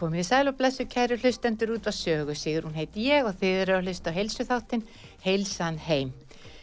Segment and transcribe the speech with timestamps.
[0.00, 3.74] Komið sæl og blessu kæru hlustendur út á sögu, Sigrun heiti ég og þið eru
[3.76, 4.84] að hlusta á heilsuþáttin
[5.20, 6.14] Heilsan heim.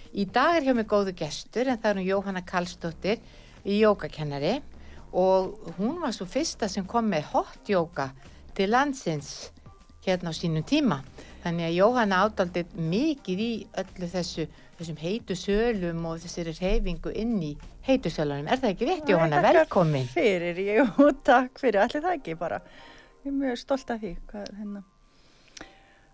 [0.10, 3.22] Í dag er hjá mig góðu gestur en það er hún Jóhanna Kallstóttir
[3.62, 4.56] í jógakennari
[5.14, 8.08] og hún var svo fyrsta sem kom með hot jóka
[8.58, 9.52] til landsins
[10.02, 11.04] hérna á sínum tíma.
[11.46, 13.52] Þannig að Jóhanna ádaldið mikið í
[13.84, 14.50] öllu þessu,
[14.82, 17.54] þessum heitu sölum og þessari reyfingu inn í
[17.86, 18.50] heitu sölunum.
[18.50, 19.46] Er það ekki rétt Jóhanna?
[19.46, 20.10] Velkomin.
[20.18, 20.90] Fyrir, jú,
[21.30, 22.64] takk fyrir, allir það ekki bara
[23.28, 24.84] ég er mjög stolt af því hvað, hérna,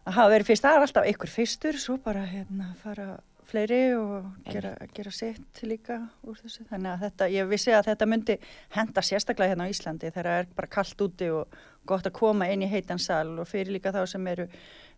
[0.03, 3.07] að hafa verið fyrst, það er alltaf ykkur fyrstur, svo bara hérna, fara
[3.53, 8.07] fleiri og gera, gera sitt líka úr þessu, þannig að þetta, ég vissi að þetta
[8.09, 8.37] myndi
[8.73, 12.47] henda sérstaklega hérna á Íslandi þegar það er bara kallt úti og gott að koma
[12.49, 14.47] inn í heitansal og fyrir líka þá sem eru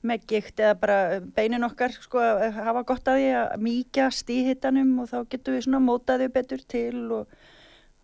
[0.06, 1.00] með gikt eða bara
[1.36, 5.58] beinin okkar sko að hafa gott að því að mýkjast í hittanum og þá getur
[5.58, 7.36] við svona mótaðið betur til og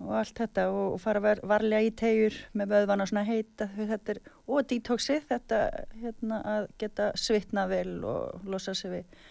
[0.06, 4.16] og allt þetta og, og fara ver, varlega í tegjur með vöðvana svona heita þetta
[4.16, 5.62] er, og detoxið þetta
[6.02, 9.22] hérna, að geta svitna vel og losa sig við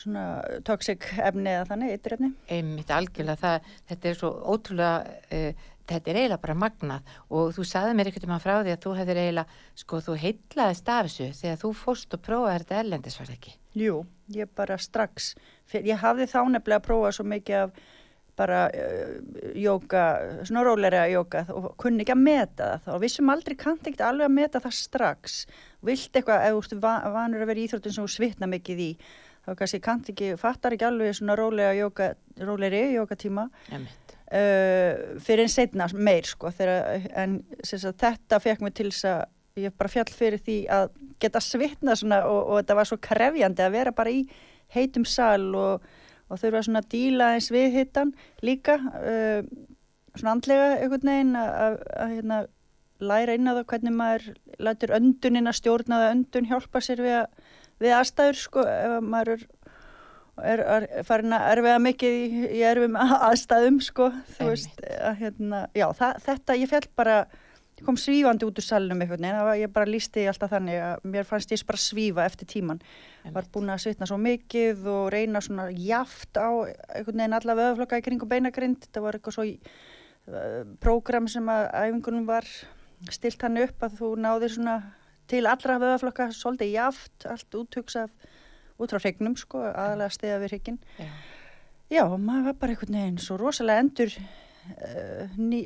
[0.00, 0.24] svona
[0.64, 2.30] toxic efni eða þannig, eitrefni.
[2.48, 7.66] Einmitt algjörlega, það, þetta er svo ótrúlega, uh, þetta er eiginlega bara magnað og þú
[7.68, 11.08] saði mér ekkert um að frá því að þú hefðir eiginlega, sko þú heitlaðist af
[11.08, 13.56] þessu þegar þú fórst og prófaði þetta erlendis var ekki?
[13.80, 13.96] Jú,
[14.34, 15.32] ég bara strax,
[15.74, 17.82] ég hafði þá nefnilega að prófa svo mikið af
[18.40, 19.14] bara uh,
[19.60, 20.04] jóka,
[20.48, 24.30] svona róleira jóka og kunni ekki að meta það og vissum aldrei kannt ekkert alveg
[24.30, 25.40] að meta það strax.
[25.84, 28.94] Vilt eitthvað, ef þú vanur að vera í Íþróttin sem þú svitna mikið í
[29.46, 32.12] þá kannski kant ekki, fattar ekki alveg svona rólega jóka,
[32.44, 38.90] róleiri jókatíma uh, fyrir en setna meir sko þegar, en sagt, þetta fekk mig til
[38.90, 42.90] þess að ég bara fjall fyrir því að geta svitna svona og, og þetta var
[42.90, 44.22] svo krefjandi að vera bara í
[44.74, 45.88] heitum sal og,
[46.30, 48.14] og þurfa svona að díla eins við hittan
[48.46, 49.42] líka uh,
[50.16, 52.40] svona andlega einhvern veginn að hérna,
[53.00, 54.28] læra inn á það hvernig maður
[54.60, 57.48] lætur önduninn að stjórna það öndun hjálpa sér við að
[57.80, 59.44] við aðstæður sko ef maður
[60.40, 62.98] er, er, er farin að erfiða mikið í, í erfum
[63.30, 67.22] aðstæðum sko þú veist að hérna já það, þetta ég fell bara
[67.80, 71.28] ég kom svífandi út úr salunum eitthvað neina ég bara lísti alltaf þannig að mér
[71.28, 72.82] fannst ég bara svífa eftir tíman.
[73.34, 78.00] Var búin að svitna svo mikið og reyna svona jaft á einhvern veginn alla vöðflokka
[78.00, 82.48] í kring og beinagrind þetta var eitthvað svo uh, prógram sem að æfingunum var
[83.12, 84.76] stilt hann upp að þú náðir svona
[85.30, 88.10] til allra vöðaflokka svolítið jaft, allt úttugsað
[88.80, 90.80] út frá hregnum sko, aðalega stiða við hregin.
[90.98, 91.10] Já.
[91.90, 95.64] Já, maður var bara einhvern veginn svo rosalega endur uh, ný,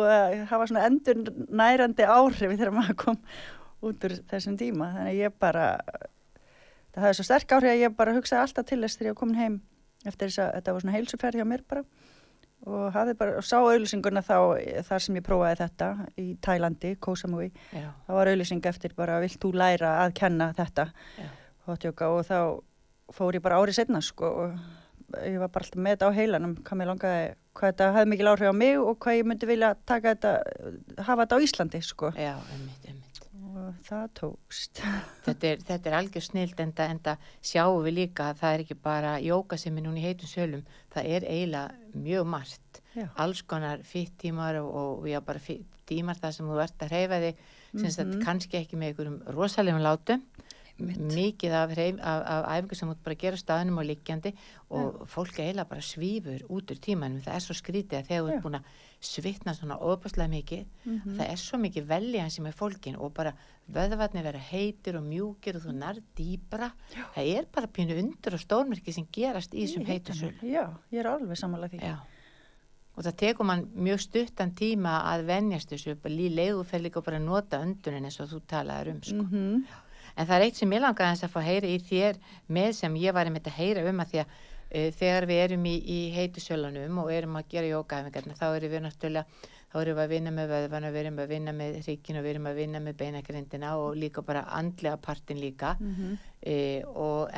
[0.00, 1.20] uh, hafa svona endur
[1.52, 3.18] nærandi áhrif þegar maður kom
[3.84, 4.88] út úr þessum tíma.
[4.96, 5.66] Þannig ég bara,
[6.94, 9.20] það hafði svo sterk áhrif að ég bara hugsaði alltaf til þess þegar ég var
[9.20, 9.60] komin heim
[10.04, 11.84] eftir þess að þetta var svona heilsuferð hjá mér bara.
[12.64, 14.36] Og hafði bara, og sá auðlýsinguna þá
[14.88, 19.36] þar sem ég prófaði þetta í Tælandi, Koh Samui þá var auðlýsing eftir bara, vilt
[19.42, 20.86] þú læra að kenna þetta?
[21.68, 22.38] Hotjóka, og þá
[23.12, 24.56] fór ég bara árið setna sko og
[25.20, 26.54] ég var bara alltaf með þetta á heilanum.
[26.64, 29.74] Hvað mér langaði, hvað þetta hafði mikil áhrif á mig og hvað ég myndi vilja
[29.84, 32.12] taka þetta hafa þetta á Íslandi sko.
[32.16, 32.83] Já, einmitt,
[33.84, 34.80] það tókst
[35.26, 38.78] Þetta er, þetta er algjör snild en það sjáum við líka að það er ekki
[38.86, 40.64] bara jóka sem er núna í heitum sölum
[40.94, 43.06] það er eiginlega mjög margt já.
[43.14, 46.94] alls konar fitt tímar og, og já bara fitt tímar það sem þú ert að
[46.94, 47.44] hreyfa þig
[47.74, 48.24] sem mm -hmm.
[48.24, 50.22] kannski ekki með einhverjum rosalegum látum.
[50.78, 54.32] Mikið af, af, af æfingu sem út bara gera staðnum og likjandi
[54.74, 55.06] og ja.
[55.06, 58.42] fólk eiginlega bara svífur út úr tímanum það er svo skrítið að þegar þú ert
[58.42, 58.72] búin að
[59.04, 61.16] svitna svona óbúslega mikið mm -hmm.
[61.18, 63.32] það er svo mikið veljan sem er fólkin og bara
[63.70, 67.04] vöðvarnir vera heitir og mjúkir og þú nær dýbra Já.
[67.14, 71.06] það er bara pínu undur og stórmerki sem gerast í þessum heitusölu Já, ég er
[71.06, 71.96] alveg samanlega því Já.
[72.96, 77.60] og það tekur mann mjög stuttan tíma að venjast þessu líleiðu fer líka bara nota
[77.60, 79.22] undunin eins og þú talaður um sko.
[79.22, 79.64] mm -hmm.
[80.14, 82.20] En það er eitt sem ég langaði að fá að heyra í þér
[82.58, 85.66] með sem ég var einmitt að heyra um að því að uh, þegar við erum
[85.66, 90.04] í, í heitusölunum og erum að gera jókaæfingarna þá erum við náttúrulega þá erum við
[90.04, 92.80] að vinna með vöðvan og við erum að vinna með og við erum að vinna
[92.84, 96.18] með beinagrindina og líka bara andlega partin líka mm -hmm.
[96.46, 96.84] e,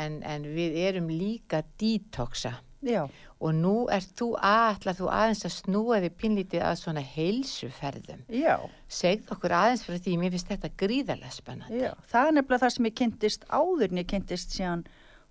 [0.05, 2.53] en, en við erum líka detoxa
[2.87, 3.03] Já.
[3.37, 8.57] og nú er þú aðallar þú aðeins að snúa því pinlítið að svona heilsuferðum Já.
[8.89, 11.93] segð okkur aðeins fyrir því mér finnst þetta gríðarlega spennandi Já.
[12.13, 14.87] það er nefnilega það sem ég kynntist áður en ég kynntist síðan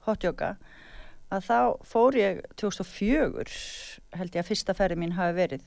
[0.05, 0.55] hotjóka
[1.33, 3.45] að þá fór ég 2004
[4.15, 5.65] held ég að fyrsta ferði mín hafi verið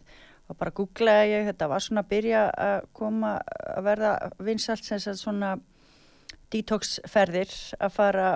[0.48, 3.34] og bara googlaði ég, þetta var svona að byrja að koma
[3.74, 5.56] að verða vinsalt sem svona
[6.52, 7.52] detoxferðir
[7.82, 8.28] að fara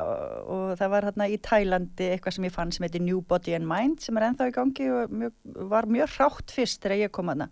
[0.50, 3.69] og það var hérna í Tælandi eitthvað sem ég fann sem heitir New Body and
[3.69, 5.35] Mind sem er enþá í gangi og mjög,
[5.73, 7.49] var mjög hrátt fyrst þegar ég kom aðna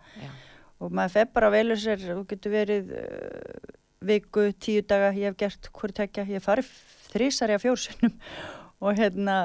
[0.81, 3.73] og maður fef bara velur sér, þú getur verið uh,
[4.09, 6.71] viku, tíu daga, ég hef gert hverju tekja, ég hef farið
[7.11, 8.15] þrísari af fjórsunum
[8.81, 9.37] og hérna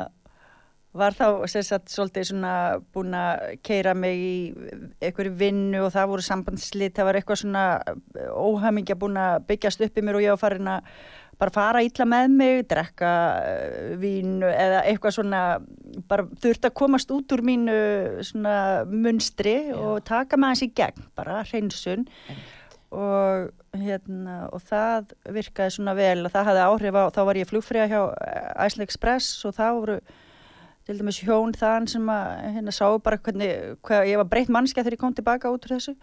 [0.95, 2.53] var þá sagt, svolítið svona
[2.95, 4.37] búin að keira mig í
[5.03, 7.65] einhverju vinnu og það voru sambandslit, það var eitthvað svona
[8.31, 10.89] óhamingja búin að byggjast upp í mér og ég var farin að
[11.35, 13.11] bara fara ítla með mig, drekka
[13.43, 15.41] uh, vínu eða eitthvað svona
[16.09, 17.77] bara þurft að komast út úr mínu
[18.25, 19.75] svona munstri Já.
[19.75, 22.05] og taka með hans í gegn, bara hreinsun
[22.95, 27.49] og hérna og það virkaði svona vel og það hafði áhrif á, þá var ég
[27.49, 28.01] flugfríða hjá
[28.63, 29.97] Æsla Express og þá voru
[30.85, 34.83] til dæmis hjón þann sem að hérna sá bara hvernig, hvað ég var breytt mannskja
[34.83, 35.95] þegar ég kom tilbaka út úr þessu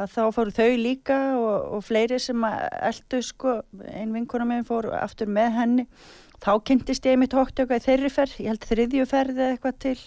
[0.00, 3.60] að þá fóru þau líka og, og fleiri sem að eldu sko
[3.90, 5.86] ein vinkona meginn fór aftur með henni
[6.40, 9.98] þá kynntist ég mitt hóttjóka í þeirri ferð, ég held þriðju ferði eitthvað til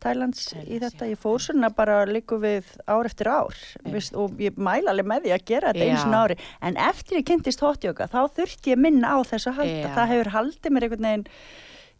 [0.00, 1.08] Thailands í þetta.
[1.10, 3.56] Ég fór svona bara líku við ár eftir ár
[3.92, 6.02] Vist, og ég mæla alveg með því að gera þetta einu Já.
[6.04, 6.36] svona ári.
[6.64, 9.82] En eftir ég kynntist hotjóka þá þurfti ég minna á þessu að halda.
[9.82, 9.90] Já.
[9.98, 11.26] Það hefur haldið mér einhvern veginn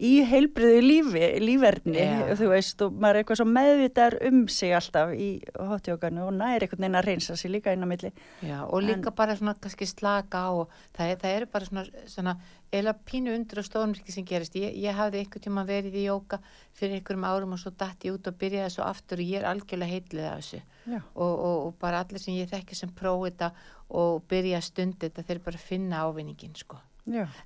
[0.01, 2.35] í heilbriðu lífi, lífverðni, Já.
[2.39, 5.29] þú veist, og maður er eitthvað svo meðvitar um sig alltaf í
[5.71, 8.13] hotjókanu og næri einhvern veginn að reynsa sig líka inn á milli.
[8.41, 12.37] Já, og líka bara svona kannski slaka á og það, það eru bara svona, svona
[12.73, 14.57] eila pínu undur og stórmyrki sem gerist.
[14.57, 16.41] Ég, ég hafði einhvern tíma verið í jóka
[16.79, 19.51] fyrir einhverjum árum og svo datt ég út og byrjaði svo aftur og ég er
[19.53, 20.63] algjörlega heitlið af þessu.
[20.91, 23.53] Og, og, og bara allir sem ég þekki sem prófi þetta
[24.01, 26.81] og byrja að stundi þetta þeir bara finna ávinningin, sko.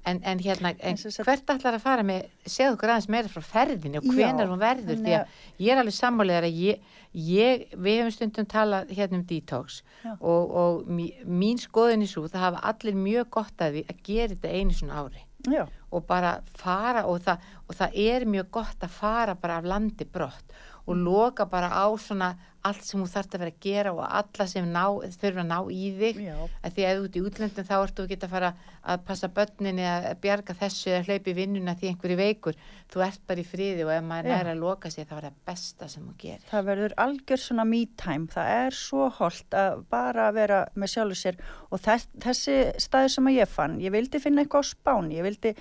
[0.04, 3.98] En, en hérna, en hvert ætlar að fara með, segðu okkur aðeins meira frá ferðinni
[4.00, 6.80] og hvenar hún verður, því að ég er alveg sammálegar að ég,
[7.14, 10.16] ég, við hefum stundum talað hérna um detox Já.
[10.20, 14.02] og, og mí- mín skoðin í svo, það hafa allir mjög gott að því að
[14.10, 15.66] gera þetta einu svona ári Já.
[15.92, 20.04] og bara fara og það, og það er mjög gott að fara bara af landi
[20.04, 24.04] brott og loka bara á svona allt sem þú þarft að vera að gera og
[24.08, 24.84] alla sem ná,
[25.20, 26.20] þurfa að ná í þig.
[26.64, 28.50] Að því að þú ert í útlöndin þá ertu ekki að fara
[28.94, 32.58] að passa börnin eða bjarga þessu eða hlaupi vinnuna því einhverju veikur.
[32.92, 34.36] Þú ert bara í friði og ef maður Já.
[34.38, 36.48] næri að loka sig þá er það besta sem þú gerir.
[36.48, 38.28] Það verður algjör svona me time.
[38.32, 41.40] Það er svo holdt að bara vera með sjálfur sér.
[41.68, 45.28] Og þess, þessi staði sem að ég fann, ég vildi finna eitthvað á spáni, ég
[45.28, 45.52] vildi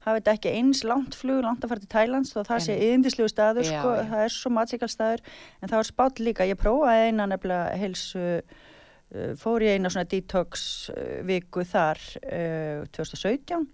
[0.00, 3.30] hafa þetta ekki eins langt flug, langt að fara til Thailands og það sé yðindislegu
[3.32, 4.06] staður, Já, sko, já.
[4.12, 5.24] það er svo matsikal staður,
[5.60, 10.08] en það var spátt líka, ég prófaði eina nefnilega heilsu, uh, fór ég eina svona
[10.08, 10.64] detox
[10.94, 13.68] uh, viku þar uh, 2017,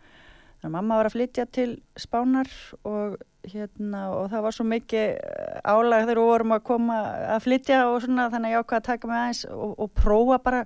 [0.57, 2.51] þannig að mamma var að flytja til Spánar
[2.89, 5.19] og hérna og það var svo mikið
[5.63, 6.97] álag þegar við vorum að koma
[7.37, 10.39] að flytja og svona þannig að ég ákvað að taka mig aðeins og, og prófa
[10.43, 10.63] bara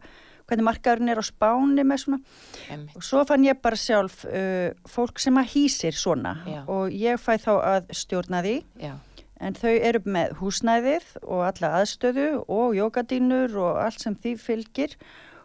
[0.50, 2.20] hvernig markaðurinn er á Spáni með svona.
[2.70, 2.96] Einmitt.
[2.98, 6.34] og svo fann ég bara sjálf uh, fólk sem að hýsir svona.
[6.50, 6.60] Já.
[6.66, 8.58] og ég fæ þá að stjórna því.
[8.82, 8.92] Já,
[9.40, 14.96] en þau eru með húsnæðið og alla aðstöðu og jókadínur og allt sem því fylgir.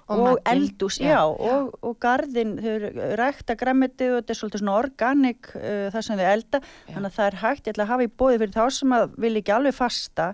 [0.05, 1.53] Og og, eldús, Já, já, já.
[1.55, 6.03] og, og garðin, þau eru rækta græmitið og þetta er svolítið svona organik uh, það
[6.05, 6.59] sem þau elda,
[6.91, 7.63] þannig að það er hægt.
[7.65, 10.27] Ég ætla að hafa í bóði fyrir þá sem að vil ekki alveg fasta,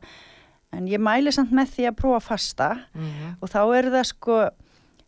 [0.71, 2.69] en ég mæli samt með því að prófa fasta.
[2.95, 4.37] Mm og þá eru það sko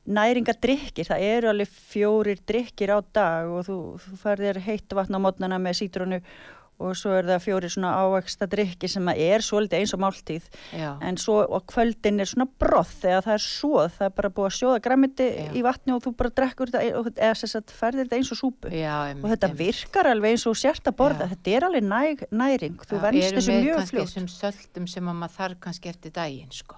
[0.03, 5.23] næringadrykkir, það eru alveg fjórir drykkir á dag og þú, þú færðir heitt vatn á
[5.23, 6.19] mótnana með sítrónu
[6.83, 10.89] og svo er það fjórir svona ávexta drykki sem er svolítið eins og máltíð já,
[11.01, 14.49] en svo á kvöldin er svona broth þegar það er svoð, það er bara búið
[14.51, 18.05] að sjóða græmiti í vatni og þú bara drekkur þetta og- eða þess að ferðir
[18.07, 19.63] þetta eins og súpu já einmitt, og þetta einmitt.
[19.63, 21.31] virkar alveg eins og sért að borða, Já.
[21.35, 24.13] þetta er alveg næg, næring, þú Já, venst eru þessu með mjög kannski fljótt.
[24.13, 26.75] þessum söldum sem að maður þarf kannski eftir daginn sko.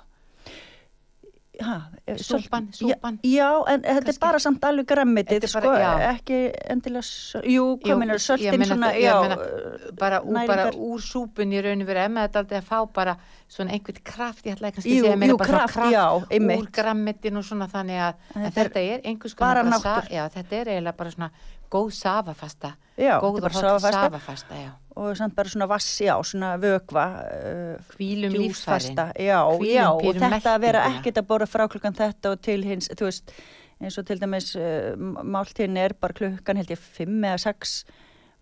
[1.60, 3.20] Eh, Súpan, súpan.
[3.24, 7.80] Já, en þetta Kannski- er bara samt alveg græmitið, sko, bara- ekki endilega, jú, Jú,
[7.82, 11.56] hvað minnur, ég söltin meina svona, já, meina uh, bara, úr, bara næringar- úr súpunni
[11.58, 14.90] í raun og verið emma þetta aldrei að fá bara svona einhvern kraft, ég kannski
[14.98, 16.06] Jú, að segja jú, bara svona kraft, já,
[16.60, 19.80] úr grammetin og svona þannig að þetta er er einhvers bara konar
[20.36, 21.32] þetta er eiginlega bara svona
[21.76, 22.74] góð safafasta.
[22.96, 24.56] Já, góð og holl safafasta.
[24.56, 24.72] já.
[24.96, 27.06] og samt bara svona vass, já, svona vökva,
[27.98, 28.48] hvílum líffærin.
[28.48, 32.42] Djúsfasta, já, Hvílum já, og þetta að vera ekkert að bora frá klukkan þetta og
[32.42, 33.34] til hins, þú veist,
[33.82, 37.82] eins og til dæmis uh, máltíðin er bara klukkan held ég fimm eða sex,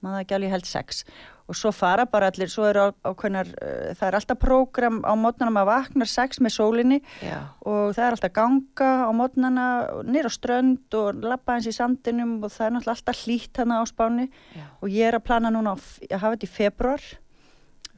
[0.03, 1.03] maður ekki alveg held sex
[1.47, 5.13] og svo fara bara allir, svo eru á, ákveðnar, uh, það er alltaf prógram á
[5.19, 9.65] mótnanum að vaknar sex með sólinni já, og það er alltaf ganga á mótnana
[10.07, 13.81] nýr á strönd og labba eins í sandinum og það er náttúrulega alltaf hlýtt hana
[13.81, 14.29] á spáni.
[14.55, 17.09] Já, og ég er að plana núna á, að hafa þetta í februar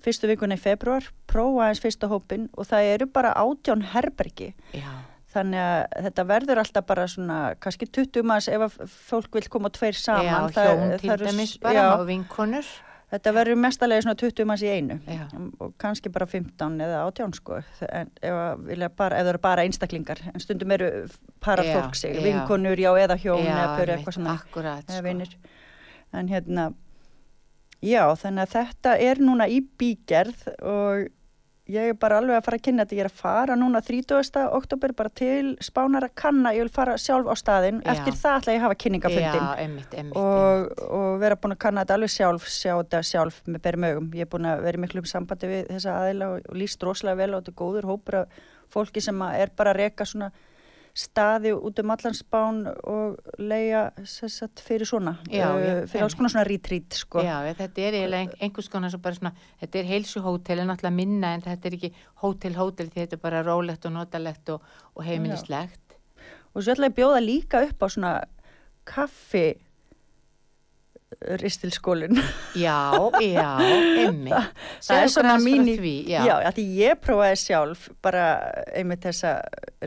[0.05, 4.51] fyrstu vikuna í februar prófa eins fyrsta hópin og það eru bara átján herbergi.
[4.75, 4.89] Já,
[5.35, 8.75] þannig að þetta verður alltaf bara svona kannski 20 manns ef að
[9.09, 10.51] fólk vil koma tveir saman.
[10.53, 12.69] Já hjón til dæmis bara og vinkonur
[13.15, 14.99] þetta verður mestalegi svona 20 manns í einu.
[15.09, 15.25] Já.
[15.59, 17.59] og kannski bara 15 eða 18 sko.
[17.89, 18.39] En ef,
[18.99, 20.21] það eru bara einstaklingar.
[20.33, 20.89] En stundum eru
[21.43, 24.39] para Já, fólk sig vinkonur, já, eða hjón já, eða einmitt, eitthvað svona.
[24.39, 25.53] akkurat sko.
[26.15, 26.69] en hérna
[27.83, 31.09] já þannig að þetta er núna í bígerð og
[31.71, 32.95] ég er bara alveg að fara að kynna þetta.
[32.95, 34.41] Ég er að fara núna 30.
[34.57, 37.81] oktober bara til spánar að kanna, ég vil fara sjálf á staðinn.
[37.81, 37.91] Já.
[37.95, 41.61] eftir það ætla ég að hafa kynningafundin já, einmitt, einmitt, og, og vera búin að
[41.65, 44.09] kanna þetta alveg sjálf sjá þetta sjálf með berum augum.
[44.13, 47.31] Ég er búin að vera í miklum sambandi við þessa aðila og, líst rosalega vel
[47.33, 48.43] og þetta er góður hópur af
[48.75, 50.31] fólki sem er bara að reka svona
[50.95, 56.15] staði út um allan spán og leia sagt, fyrir svona Já, uh, já, fyrir alls
[56.15, 57.19] konar svona retreat sko.
[57.25, 60.95] Já, þetta er eiginlega ein- einhvers konar svo bara svona, þetta er heilsuhótel en náttúrulega
[60.95, 61.91] minna en þetta er ekki
[62.23, 64.61] hótel-hótel því þetta er bara rólegt og notalegt og,
[64.95, 65.97] og heimilislegt.
[66.55, 68.13] og svo ætla ég að bjóða líka upp á svona
[68.85, 69.47] kaffi
[71.41, 72.19] ristilskólinn.
[72.55, 72.77] Já,
[73.23, 73.47] já,
[74.07, 74.31] emmi.
[74.83, 78.25] Það er svona mín í, Því, já, já, já því ég prófaði sjálf bara
[78.75, 79.31] einmitt þessa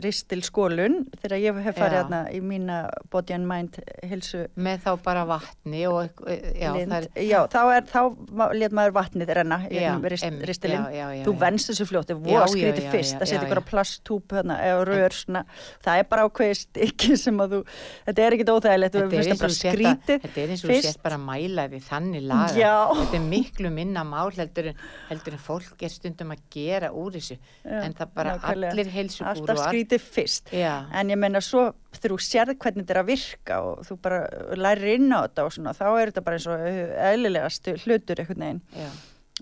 [0.03, 2.01] ristilskólun þegar ég hef farið Já.
[2.03, 2.77] hérna í mína
[3.11, 6.91] body and mind hilsu með þá bara vatni og, eitthvað- já, lind.
[6.91, 10.85] það er, Já, þá er, þá let maður vatnið renna í Já, rist, einmitt, ristilinn.
[10.89, 11.39] já, já, já, Þú já.
[11.45, 13.67] venst þessu fljótt, það Já, já, skrítið já, fyrst já, að setja já, ykkur já.
[13.69, 15.43] plasttúp hérna, eða rör svona,
[15.85, 17.59] það er bara ákveðist ekki sem að þú,
[18.07, 20.21] þetta er ekkit óþægilegt, þú Þetta er eins og að- skrítið.
[20.25, 21.01] þetta er eins og þú fyrst.
[21.19, 22.55] Að mæla því þannig laga.
[22.57, 22.73] Já.
[23.01, 27.13] Þetta er miklu minna mál heldur en, heldur en fólk er stundum að gera úr
[27.17, 27.37] þessu.
[27.61, 28.71] Já, en það bara nákvæmlega.
[28.73, 29.35] allir heilsugúruar.
[29.35, 30.53] Alltaf skrítið fyrst.
[30.55, 34.19] Já, En ég meina svo þú sérð hvernig þetta er að virka og þú bara
[34.55, 36.65] lærir inn á þetta og svona, þá er þetta bara eins og
[37.09, 38.89] eðlilegast hlutur einhvern veginn já,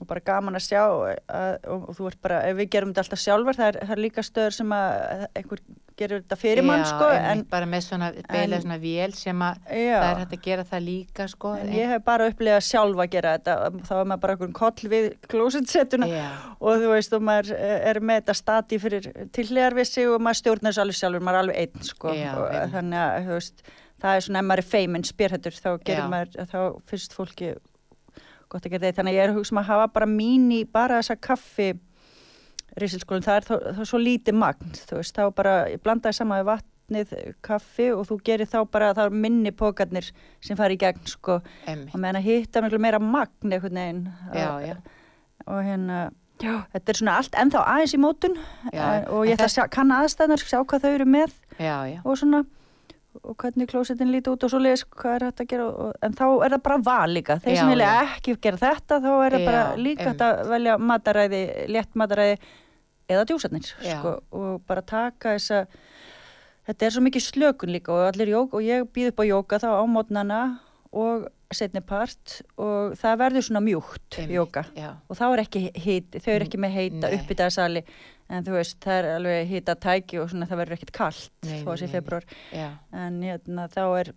[0.02, 3.04] og bara gaman að sjá að, og, og þú ert bara, ef við gerum þetta
[3.06, 5.62] alltaf sjálfar, það er, það er líka stöður sem að einhver
[5.98, 9.40] gerur þetta fyrir mann, sko, en, einmitt, bara með svona beila en- svona vél sem
[9.42, 11.54] að já, það er hægt að gera það líka sko.
[11.58, 13.56] en ég hef bara upplegað sjálf að gera þetta,
[13.88, 16.28] þá er maður bara einhvern koll við klósetsetuna Já,
[16.62, 19.10] og þú veist, og maður er með þetta stati fyrir
[19.90, 23.02] sig og maður stjórnar þessu alveg sjálfur, maður er alveg einn, sko, Já, og, þannig
[23.02, 23.66] að, þú veist,
[23.98, 26.10] það er svona, ef maður er feiminn spyrhættur, þá gerir Já.
[26.14, 26.60] maður, þá
[26.92, 27.52] finnst fólki
[28.52, 30.48] gott að geta þetta, þannig að ég er að hugsa um að hafa bara mín
[30.56, 31.70] í bara þessa kaffi
[32.78, 36.42] risilskólinn, það er þá, þá svo lítið magn, þú veist, þá bara ég blandaði saman
[36.44, 37.16] við vatnið,
[37.48, 40.12] kaffi og þú gerir þá bara, það er minni pókarnir
[40.46, 41.90] sem fari í gegn, sko, emmi.
[41.92, 43.58] og meðan að hitta miklu meira magn
[44.38, 44.76] Já, já.
[45.48, 46.00] og hérna
[46.38, 48.38] já, þetta er svona allt ennþá aðeins í mótun.
[48.70, 51.34] Já, eh, og en ég ætla að sjá, kanna aðstæðnar sjá hvað þau eru með
[51.58, 52.00] Já, já.
[52.06, 52.44] og svona
[53.24, 56.16] og hvernig klósetin líti út og svo leiðis hvað er hægt að gera og, en
[56.18, 57.40] þá er það bara val líka.
[57.44, 60.78] Þeir Já, sem vilja ekki gera þetta þá er það bara líka hægt að velja
[60.92, 61.42] mataræði,
[61.74, 62.38] létt mataræði
[63.08, 63.98] eða djúsarnir Já.
[64.00, 65.66] sko, og bara taka þessa
[66.68, 69.60] þetta er svo mikið slökun líka og allir jók og ég býð upp á jóka
[69.64, 70.42] þá á mótnana
[70.92, 75.64] og setni part og það verður svona mjúkt Einmitt, jóka Já, og þá er ekki
[75.80, 77.18] hiti, þau eru ekki með heita Nei.
[77.20, 77.84] uppbyttaðasali
[78.28, 81.70] en þú veist, það er alveg hita tæki og svona það verður ekkert kallt þó
[81.72, 82.28] að sé februar
[82.92, 84.12] en hérna, þá er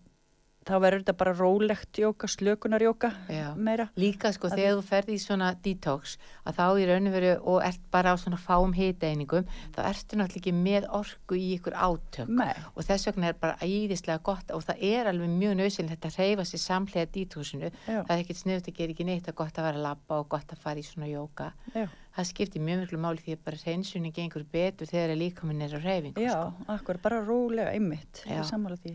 [0.69, 3.55] þá verður þetta bara rólegt jóka, slökunarjóka já.
[3.57, 7.62] meira Líka sko þegar þú ferði í svona detox að þá í rauninu veru og
[7.64, 12.29] ert bara á svona fáum hitaeiningum þá ertu náttúrulega ekki með orku í ykkur átök
[12.29, 12.53] Nei.
[12.75, 16.46] og þess vegna er bara æðislega gott og það er alveg mjög nöðsynlegt þetta reyfa
[16.51, 18.03] sér samlega detoxinu Já.
[18.05, 20.29] það er ekkert sniðut að gera ekki neitt að gott að vera að labba og
[20.37, 23.61] gott að fara í svona jóka Já, það skiptir mjög miklu máli því að bara
[23.62, 26.64] hreinsunni gengur betur þegar líka minn er á reyfingu já sko.
[26.75, 28.23] akkur, bara rólega einmitt.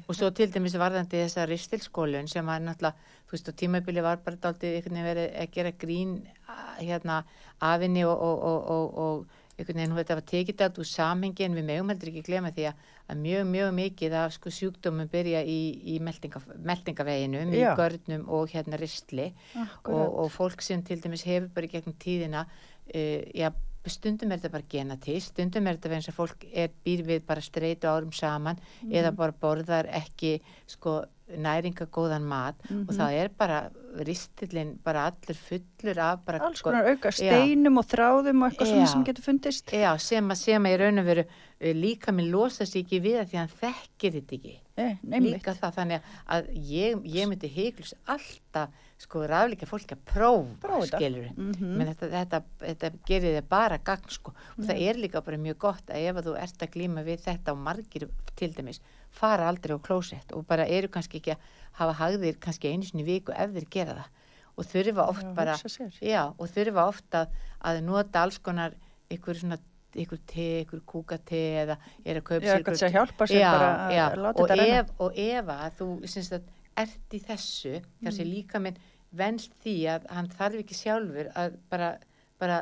[0.07, 4.17] Og svo til dæmis varðandi þessa ristilskólun sem var náttúrulega, þú veist, og tímabili var
[4.17, 7.23] bara verið að gera grín að- hérna
[7.61, 11.55] afinni og, og, og, og, og einhvern veginn, þetta var tekið allt úr samhengi en
[11.55, 12.75] við megum heldur ekki glema því að,
[13.09, 15.59] að mjög, mjög mikið af sko sjúkdómum byrja í,
[15.95, 17.75] í meldinga, meldingaveginum, í Já.
[17.77, 19.93] görnum og hérna ristli Akkurat.
[20.07, 23.51] og, og fólk sem til dæmis hefur bara í gegnum tíðina, uh, já,
[23.85, 27.41] stundum er þetta bara genatist, stundum er þetta eins og fólk er býr við bara
[27.45, 28.57] streitu árum saman
[28.89, 29.15] eða Mhm.
[29.15, 32.97] bara borðar ekki sko næringagóðan mat og Mhm.
[32.97, 33.69] það er bara
[34.05, 37.15] ristillin bara allur fullur af bara alls konar auka Já.
[37.31, 38.91] steinum og þráðum og eitthvað svona Já.
[38.91, 42.29] sem getur fundist Já, sem að sem að í raun og veru uh, líka minn
[42.31, 45.33] losa sig ekki við það því að hann þekkir þetta ekki Nei, einmitt.
[45.39, 51.29] líka það þannig að ég, ég myndi heiklus alltaf sko rafleika fólk að prófa, skilur
[51.37, 51.77] Mhm.
[51.77, 55.57] menn þetta, þetta, þetta gerir þið bara gagn sko og það er líka bara mjög
[55.57, 58.79] gott að ef að þú ert að glíma við þetta og margir til dæmis
[59.15, 61.45] fara aldrei á klósett og bara eru kannski ekki að
[61.79, 64.09] hafa hagðir kannski einu sinni viku ef þeir gera það.
[64.55, 65.55] Og þurfa oft Já, bara
[66.07, 67.27] já, og þurfa oft að,
[67.67, 68.75] að nota alls konar
[69.11, 69.57] ykkur svona
[69.95, 71.75] ykkur te, ykkur kúkate eða
[72.05, 72.79] er að kaupa sér ykkur-
[73.39, 73.51] já,
[73.95, 74.05] já,
[74.43, 74.49] og
[74.79, 76.49] ef, og ef að þú syns að
[76.83, 78.15] ert í þessu þar Mm.
[78.17, 78.77] sem líka minn
[79.15, 81.97] venst því að hann þarf ekki sjálfur að bara,
[82.39, 82.57] bara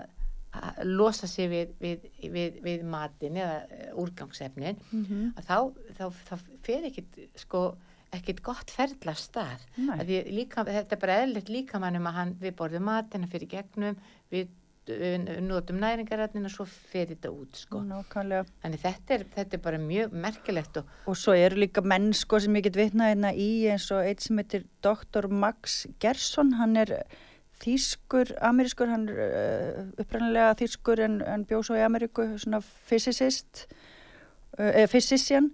[0.86, 5.34] losa sig við, við, við, við matin eða eh, úrgangsefnin Mhm.
[5.38, 5.58] að þá,
[5.98, 7.63] þá, þá fer ekkit sko
[8.13, 9.63] ekkit gott ferðla stað
[10.30, 13.96] líka, þetta er bara eðlilegt líka mannum að hann, við borðum matin, hann fyrir gegnum
[14.32, 14.52] við
[15.42, 17.80] notum næringarætnin og svo fer þetta út sko.
[18.62, 22.38] Þannig þetta er, þetta er bara mjög merkilegt og Og svo eru líka menn sko
[22.44, 25.30] sem ég get vitnað hérna í eins og eitt sem heitir Dr.
[25.32, 26.92] Max Gerson, hann er
[27.63, 33.65] þýskur, amerískur, hann uh, upprænilega þýskur en, en bjó svo í Ameríku, svona physicist,
[34.58, 35.52] uh, eða physician.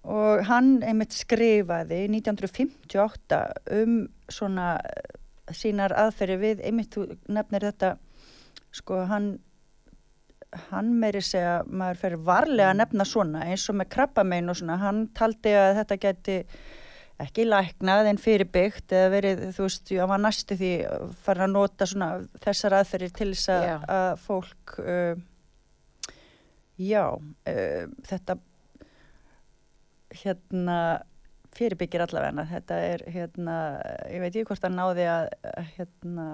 [0.00, 3.40] Og hann einmitt skrifaði 1958
[3.80, 3.98] um
[4.32, 5.18] svona uh,
[5.52, 7.94] sínar aðferði við, einmitt þú nefnir þetta,
[8.76, 9.32] sko hann
[10.70, 14.78] hann meiri segja, maður fer varlega að nefna svona eins og með krabbamein og svona,
[14.82, 16.38] hann taldi að þetta geti
[17.24, 20.70] ekki læknað en fyrirbyggt eða verið, þú veist, ég var næstu því
[21.24, 22.10] farin að nota svona
[22.44, 25.26] þessar aðferðir til þess að, að fólk uh,
[26.80, 28.38] já uh, þetta
[30.20, 30.78] hérna
[31.56, 32.46] fyrirbyggir allavega.
[32.50, 33.58] Þetta er hérna,
[34.10, 35.30] ég veit ekki hvort að náði að
[35.76, 36.26] hérna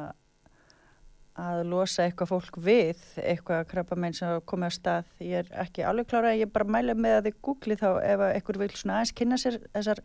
[1.37, 5.11] að losa eitthvað fólk við eitthvað krabbamein sem komið á stað.
[5.21, 8.33] Ég er ekki alveg klára, ég bara mæla með að þið googli þá ef að
[8.33, 10.03] eitthvað vil svona aðeins kynna sér þessar,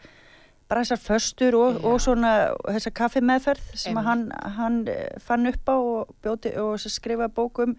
[0.72, 2.32] bara þessar föstur og, og svona
[2.64, 7.76] þessar kaffimeðferð sem hann, hann eh, fann upp á og, bjóti, og sem skrifaði bókum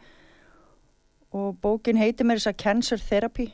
[1.32, 3.48] og bókin heitir mér þess að Cancer Therapy.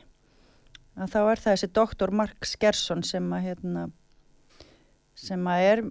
[0.98, 3.84] Að þá er það þessi doktor Mark Skersson sem að hérna
[5.18, 5.84] sem að er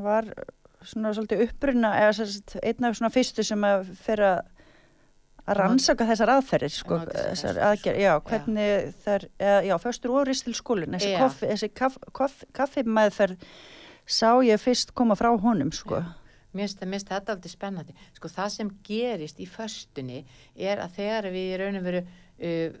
[0.00, 0.30] var
[0.80, 2.28] svona svolítið uppruna eða
[2.62, 4.40] einn af svona fyrstu sem að fyrir að
[5.48, 9.26] að rannsaka þessar aðferðir sko, þessar aðgerð, já, hvernig þær,
[9.68, 11.18] já, föstur og ristil skólin, þessi, Já.
[11.24, 13.46] koffi, þessi kaff, kaff, kaffimeðferð
[14.08, 16.02] sá ég fyrst koma frá honum, sko.
[16.02, 16.14] Það-
[16.58, 17.94] mér finnst þetta aldrei spennandi.
[18.16, 20.22] Sko það sem gerist í föstunni
[20.56, 22.78] er að þegar við í raun og veru uh,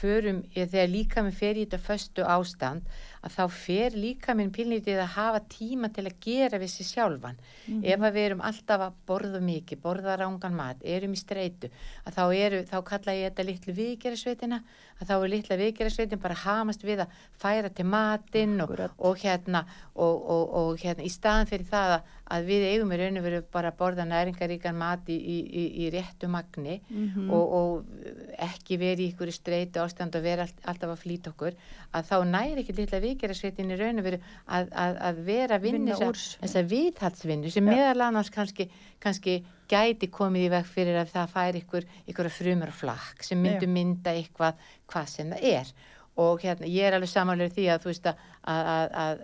[0.00, 2.82] förum, þegar líka minn fer í þetta föstu ástand,
[3.20, 7.36] að þá fer líka minn pílnýtið að hafa tíma til að gera við sér sjálfan.
[7.84, 11.68] Ef að við erum alltaf að borða mikið, borða rángan mat, erum í streitu,
[12.06, 14.60] að þá, eru, þá kalla ég þetta litlu viðgerasveitina,
[15.00, 19.64] að þá er litla viðgerasveitin bara hamast við að færa til matinn og, og hérna
[19.94, 23.24] og, og, og hérna í staðan fyrir það að, að við eigum í raun og
[23.26, 27.30] veru bara að borða næringaríkan mat í, í, í, í réttu magni Mhm.
[27.30, 28.19] og, og
[28.50, 31.56] ekki verið í ykkur streitu ástand og vera all, alltaf að flýta okkur
[31.96, 35.66] að þá næri ekki litla viðgerasveitin í raun og veru að, að, að vera að
[35.68, 36.40] vinna þessu.
[36.42, 37.72] þessa viðhaldsvinnu sem Já.
[37.76, 38.68] meðal annars kannski,
[39.02, 39.38] kannski
[39.70, 43.68] gæti komið í veg fyrir að það færi ykkur, ykkur frumur og flakk sem myndu
[43.68, 43.74] Já.
[43.78, 45.74] mynda eitthvað hvað sem það er
[46.20, 49.20] og hérna ég er alveg samanlega því að þú veist að, að, að, að,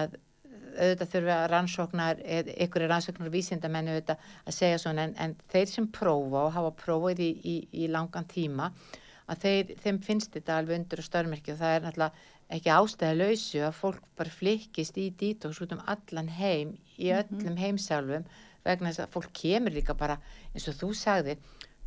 [0.00, 0.20] að
[0.76, 2.20] auðvitað þurfa rannsóknar,
[2.64, 6.74] ykkur er rannsóknar vísindamenn auðvitað að segja svona en, en þeir sem prófa og hafa
[6.82, 8.70] prófað í, í, í langan tíma
[9.30, 13.18] að þeir, þeim finnst þetta alveg undur og störmerki og það er náttúrulega ekki ástæða
[13.18, 18.26] lausu að fólk bara flikkist í detox út um allan heim í öllum heimsálfum
[18.66, 20.18] vegna þess að fólk kemur líka bara
[20.52, 21.38] eins og þú sagði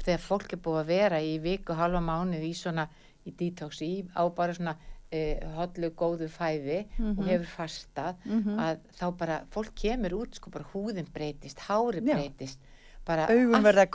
[0.02, 2.88] þegar fólk er búið að vera í viku halva mánuð í svona
[3.26, 4.76] í í á bara svona
[5.14, 6.86] uh, hodlu góðu fæði
[7.18, 8.58] og hefur fastað Mhm.
[8.60, 12.60] að þá bara fólk kemur út sko bara húðin breytist, hári breytist
[13.06, 13.28] allt-
[13.64, 13.86] verða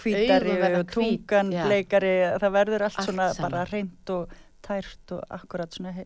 [0.61, 1.65] verða og tungan já.
[1.67, 3.51] bleikari, það verður allt, Allt svona saman.
[3.51, 4.29] bara reynd og
[4.63, 6.05] tært og akkurat svona,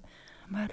[0.50, 0.70] maður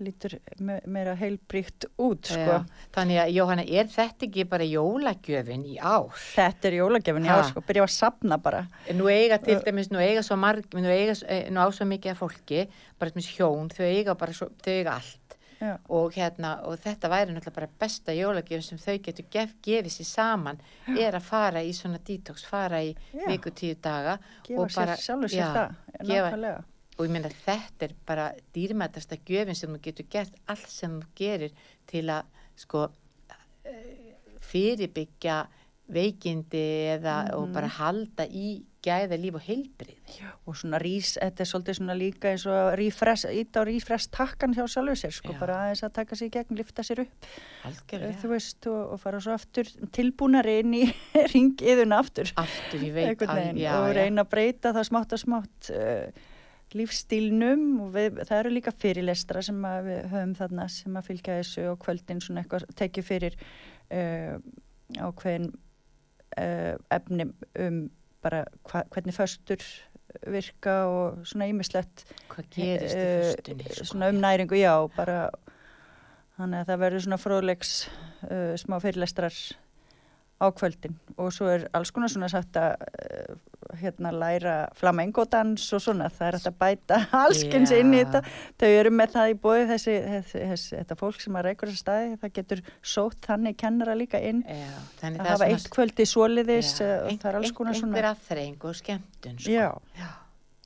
[0.00, 2.38] lítur me meira heilbríkt út, sko.
[2.38, 6.10] Já, þannig að Jóhanna, er þetta ekki bara jólagjöfin í ár?
[6.34, 7.42] Þetta er jólagefin, já, Ha.
[7.50, 8.66] sko, byrja að sapna bara.
[8.94, 12.18] Nú eiga til dæmis, nú eiga svo marg, nú eh, nú á svo mikið af
[12.18, 15.24] fólki, bara sem hjón, þau eiga bara svo, þau eiga allt.
[15.60, 15.76] Já.
[15.90, 20.06] Og hérna, og þetta væri náttúrulega bara besta jólagjöfin sem þau getur gef, gefið sér
[20.06, 23.26] saman, er að fara í svona detox, fara í Já.
[23.26, 24.20] viku tíu daga.
[24.46, 25.74] Gefa og bara- sér sjálfur sér já, það,
[26.06, 26.64] nákvæmlega.
[26.98, 31.12] Og ég meina þetta er bara dýrmætasta gjöfin sem þú getur gert allt sem þú
[31.18, 31.54] gerir
[31.90, 32.26] til að
[32.58, 32.88] sko
[33.64, 35.44] eh, fyrirbyggja
[35.88, 36.64] veikindi
[36.98, 41.78] eða og bara halda í gæða líf og heilbrið og svona rís, þetta er svolítið
[41.78, 45.38] svona líka eins og rífrest, ít á rífrest takkan hjá sjálfur sér, sko, Já.
[45.40, 47.28] bara aðeins að taka sér í gegn, lifta sér upp,
[47.68, 50.84] algjörlega, þú veist, og, og fara svo aftur tilbúnari inn í
[51.34, 55.72] ringiðuna aftur, aftur ég veit veginn, já, og reyna að breyta það smátt og smátt
[55.74, 56.26] uh,
[56.76, 61.66] lífstílnum og við, það eru líka fyrirlestra sem við höfum þarna sem að fylgja þessu
[61.72, 64.36] og kvöldin svona eitthvað tekið fyrir uh,
[64.98, 67.30] ákveðin uh, efni
[67.64, 67.86] um
[68.24, 69.62] bara hva, hvernig föstur
[70.26, 75.18] virka og svona ímislegt hvað gerist í eh, fyrstunni sko, svona um næringu, já, bara
[76.38, 77.72] þannig að það verður svona fróðleiks
[78.28, 79.36] uh, smá fyrirlestrar
[80.38, 83.38] á kvöldin og svo er alls konar svona sagt að uh,
[83.80, 87.80] hérna læra flamengodans og svona, það er hægt að bæta allskins Já.
[87.82, 88.22] inn í þetta
[88.62, 91.82] þau eru með það í bóði þessi, þessi, þessi þetta fólk sem að reykur þessa
[91.82, 94.44] staði, það getur sótt þannig kennara líka inn
[95.02, 98.10] þannig að hafa eitt kvöldi svoleiðis já, uh, og það er alls konar svona einhver
[98.14, 99.52] aðþreying og skemmtun sko.
[99.58, 100.08] já, já.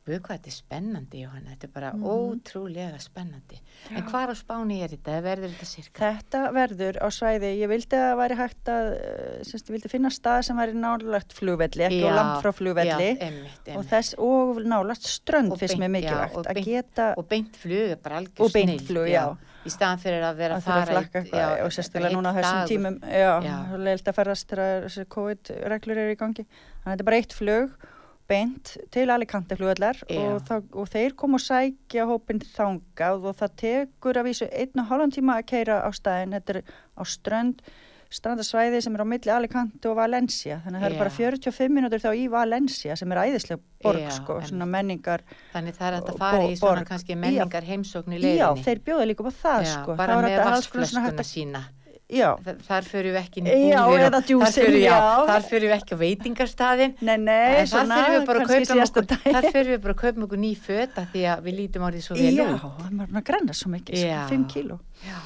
[0.03, 2.03] Við hvað þetta er spennandi, Jóhanna, þetta er bara Mhm.
[2.11, 3.59] ótrúlega spennandi.
[3.95, 5.21] En hvar á Spáni er þetta?
[5.23, 6.01] Verður þetta cirka?
[6.19, 9.89] Þetta verður á svæði, ég vildi að það væri hægt að, uh, semst, ég vildi
[9.93, 13.91] finna stað sem væri nálagt flugvelli, ekki og langt frá flugvelli Já, einmitt, og einmitt.
[13.95, 17.91] þess og nálagt strönd Og fyrst já, mikilvægt og að beint- geta Og beint flug
[17.93, 19.37] er bara algjör Og beint flug, já.
[19.65, 23.41] Í staðan fyrir að vera að fara eitthvað og sérstaklega núna á þessum tímum, já,
[23.41, 23.77] Já.
[23.79, 26.45] leilt að ferðast þegar COVID-reglur eru í gangi,
[26.83, 27.71] þannig að þetta er bara eitt flug
[28.29, 30.21] beint til Alicante flugvallar Já.
[30.35, 34.91] og, og þeir kom og sækja hópin þangað og það tekur að vísu einn og
[34.93, 36.63] hálfan tíma að keira á staðin, þetta er
[36.97, 37.65] á strönd
[38.13, 40.95] strandasvæði sem er á milli Alicante og Valencia, þannig að það Já.
[40.95, 45.25] er bara 45 minútur þá í Valencia sem er æðislega borg Já, sko, svona menningar
[45.55, 46.89] Þannig það er að Og fara í svona borg.
[46.91, 47.21] kannski Já.
[47.25, 48.65] menningar heimsókn í Já, leiðinni.
[48.67, 50.43] þeir bjóða líka upp á það Já, sko bara Það með
[51.23, 51.63] að- sína.
[52.13, 53.83] Já, Þa- Þar fyrir við ekki Já,
[54.29, 54.97] djúsin, þar fyrir, já.
[55.31, 56.95] Þar fyrir við ekki á veitingarstaðin.
[57.01, 61.47] nei, nei, svona að þar fyrir við bara að kaupa okkur ný föta því að
[61.47, 62.83] við lítum orðið svo vel Já, út.
[62.83, 64.27] það er að granna svo mikið, Já.
[64.27, 65.21] sko, 5 kíló Já.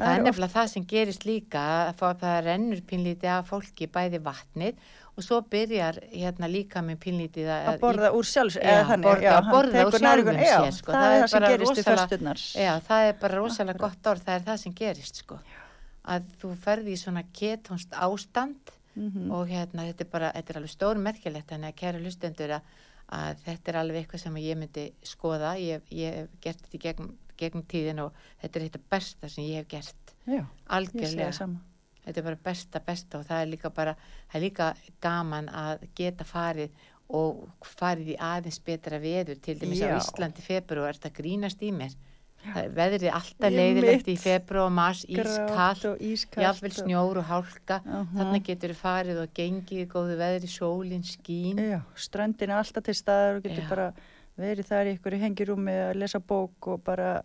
[0.00, 4.20] Það Það er nefnilega það sem gerist líka að það rennur pínlítið af fólki bæði
[4.24, 4.74] vatnið
[5.20, 9.82] og svo byrjar hérna líka með pínlítið að borða úr sjálfs Já, já, að borða
[9.88, 10.94] úr sjálfum já, sér, sko.
[10.94, 14.46] það, er það sem gerist í Já, það er bara rosalega gott orð, það er
[14.48, 15.40] það sem gerist sko.
[16.04, 19.30] Að þú ferði í svona ketónst ástand Mhm.
[19.30, 22.62] og hérna þetta er bara, þetta er alveg stór merkilegt þannig að kæra lustendur að,
[23.12, 26.80] að þetta er alveg eitthvað sem ég myndi skoða, ég, ég hef gert þetta í
[26.82, 31.48] gegnum, gegnum tíðin og þetta er þetta besta sem ég hef gert, já, algjörlega.
[32.04, 33.94] Þetta er bara besta, besta og það er líka bara,
[34.32, 36.70] það er líka gaman að geta farið
[37.10, 39.98] og farið í aðeins betra veður til dæmis á Já.
[40.00, 41.94] Íslandi februar, þetta grínast í mér.
[42.40, 45.26] Veðrið alltaf leiðilegt í februar og mars, ískall,
[45.92, 46.00] og-
[46.72, 47.80] snjór og hálka.
[47.84, 48.06] Aha.
[48.16, 51.60] Þannig getur þú farið og gengið góðu veðri, sólin, skín.
[51.60, 53.68] já, ströndin er alltaf til staðar og getur Já.
[53.68, 53.92] bara
[54.40, 57.22] verið þar í ykkur hengirúmi að lesa bók og bara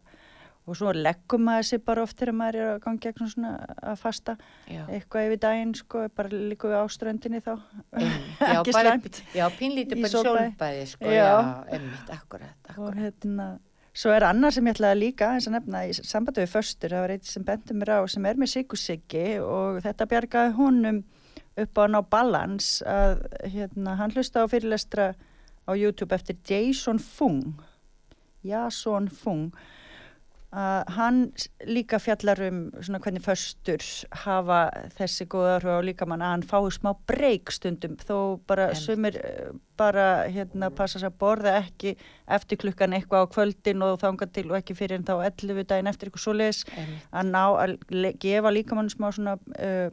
[0.68, 3.52] og svo leggum maður sér bara oft þegar maður er að ganga gegn svona
[3.86, 4.34] að fasta
[4.68, 7.54] Já, eitthvað yfir daginn sko, bara líka við á ströndinni þá
[8.42, 8.96] já, Ekki bara,
[9.60, 10.88] pínlítið Í sólbæði.
[10.90, 11.22] sko, Já.
[11.22, 12.98] já, einmitt, akkurat, og akkurat.
[12.98, 13.48] hérna
[13.96, 17.06] svo er annar sem ég ætlaði líka eins að nefna í sambandi við föstur, það
[17.06, 21.00] var eitt sem bendur mér á sem er með síkusiki og þetta bjargaði honum
[21.64, 25.14] upp á ná balans að hérna, hann hlusta á fyrirlestra
[25.66, 27.56] á YouTube eftir Jason Fung.
[28.46, 29.56] Jason Fung
[30.56, 31.18] að hann
[31.68, 33.84] líka fjallar um svona hvernig föstur
[34.24, 34.60] hafa
[34.96, 38.84] þessi góða áhrif á líkamann að hann fái smá breyk stundum þó bara Einmitt.
[38.86, 41.96] sumir eh, bara hérna passa sér að borða ekki
[42.38, 45.92] eftir klukkan eitthvað á kvöldin og þanga til og ekki fyrir en þá 11 daginn
[45.92, 47.10] eftir eitthvað svoleiðis einmitt.
[47.12, 49.90] að ná að gefa líkamann smá svona uh,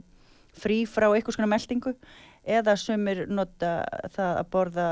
[0.55, 1.96] frí frá eitthvað svona meldingu
[2.42, 3.81] eða sumir nota
[4.14, 4.88] það að borða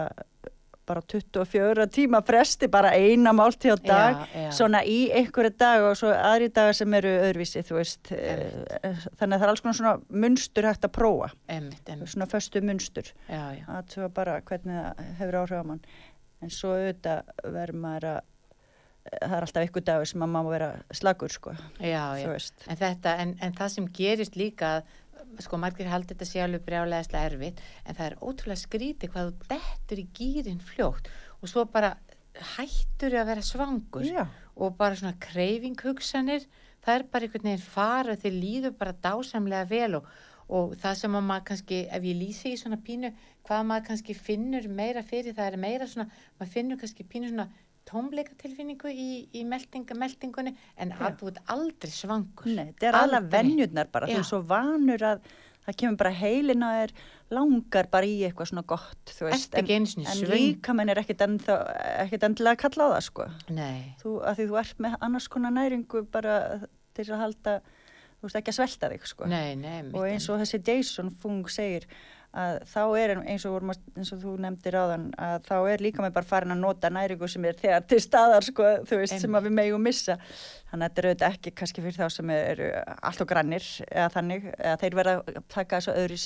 [0.91, 4.51] bara 24 tíma fresti, bara eina máltíð á dag, Já, já.
[4.59, 8.11] svona í einhverja dag og svo aðri dagar sem eru öðruvísi, þú veist.
[8.13, 8.77] Einmitt.
[8.83, 9.95] Eh, Þannig að það er alls konar svona
[10.27, 15.15] munstur hægt að prófa, Einmitt, einmitt, svona föstu munstur, já, að svo bara hvernig það
[15.23, 15.81] hefur áhrif á mann.
[16.41, 18.21] En svo auðvitað verður maður að,
[19.21, 22.25] það er alltaf ykkur dagur sem að maður má vera slagur, sko, Já, já.
[22.27, 22.65] þú.
[22.73, 24.71] En, þetta, en, en það sem gerist líka,
[25.45, 29.51] sko margir haldi þetta sé alveg brjálæðislega erfitt, en það er ótrúlega skrítið hvað þú
[29.53, 31.95] dettur í gýrin fljótt og svo bara
[32.57, 34.25] hættur að vera svangur Já,
[34.57, 36.47] og bara svona kreyfinghugsanir,
[36.85, 40.11] það er bara einhvern veginn fara þeir líður bara dásamlega vel og,
[40.49, 43.13] og það sem að maður kannski, ef ég lýsi í svona pínu,
[43.47, 47.51] hvað maður kannski finnur meira fyrir, það er meira svona, maður finnur kannski pínu svona
[47.91, 52.47] tómleikatilfinningu í, í meldinga, meldingunni en að þú ert aldrei svangur.
[52.51, 53.39] nei, þetta er alveg Aldrei.
[53.39, 54.23] venjurnar bara, þú Já.
[54.25, 55.25] er svo vanur að
[55.67, 56.93] það kemur bara heilin að er
[57.31, 59.55] langar bara í eitthvað svona gott, þú veist.
[59.61, 60.31] En svöng.
[60.33, 61.57] líka menn er ekkit, ennþá,
[62.07, 63.27] ekkit endilega að kalla á það, sko.
[63.55, 66.39] Nei, Þú, að því þú ert með annars konar næringu bara
[66.97, 67.61] til að halda,
[68.19, 69.29] þú veist, ekki að svelta þig, sko.
[69.31, 69.77] nei, nei.
[69.93, 71.87] og eins og þessi Jason Fung segir
[72.31, 76.05] að þá er eins og, vorum eins og þú nefndir áðan að þá er líka
[76.05, 79.57] með bara farin að nota næringu sem er þegar til staðar sko, veist, sem við
[79.57, 80.19] megum missa
[80.71, 82.69] þannig að þetta er auðvitað ekki kannski fyrir þá sem eru
[83.11, 86.19] allt og grannir eða þannig, eða þeir verða að taka þessu öðru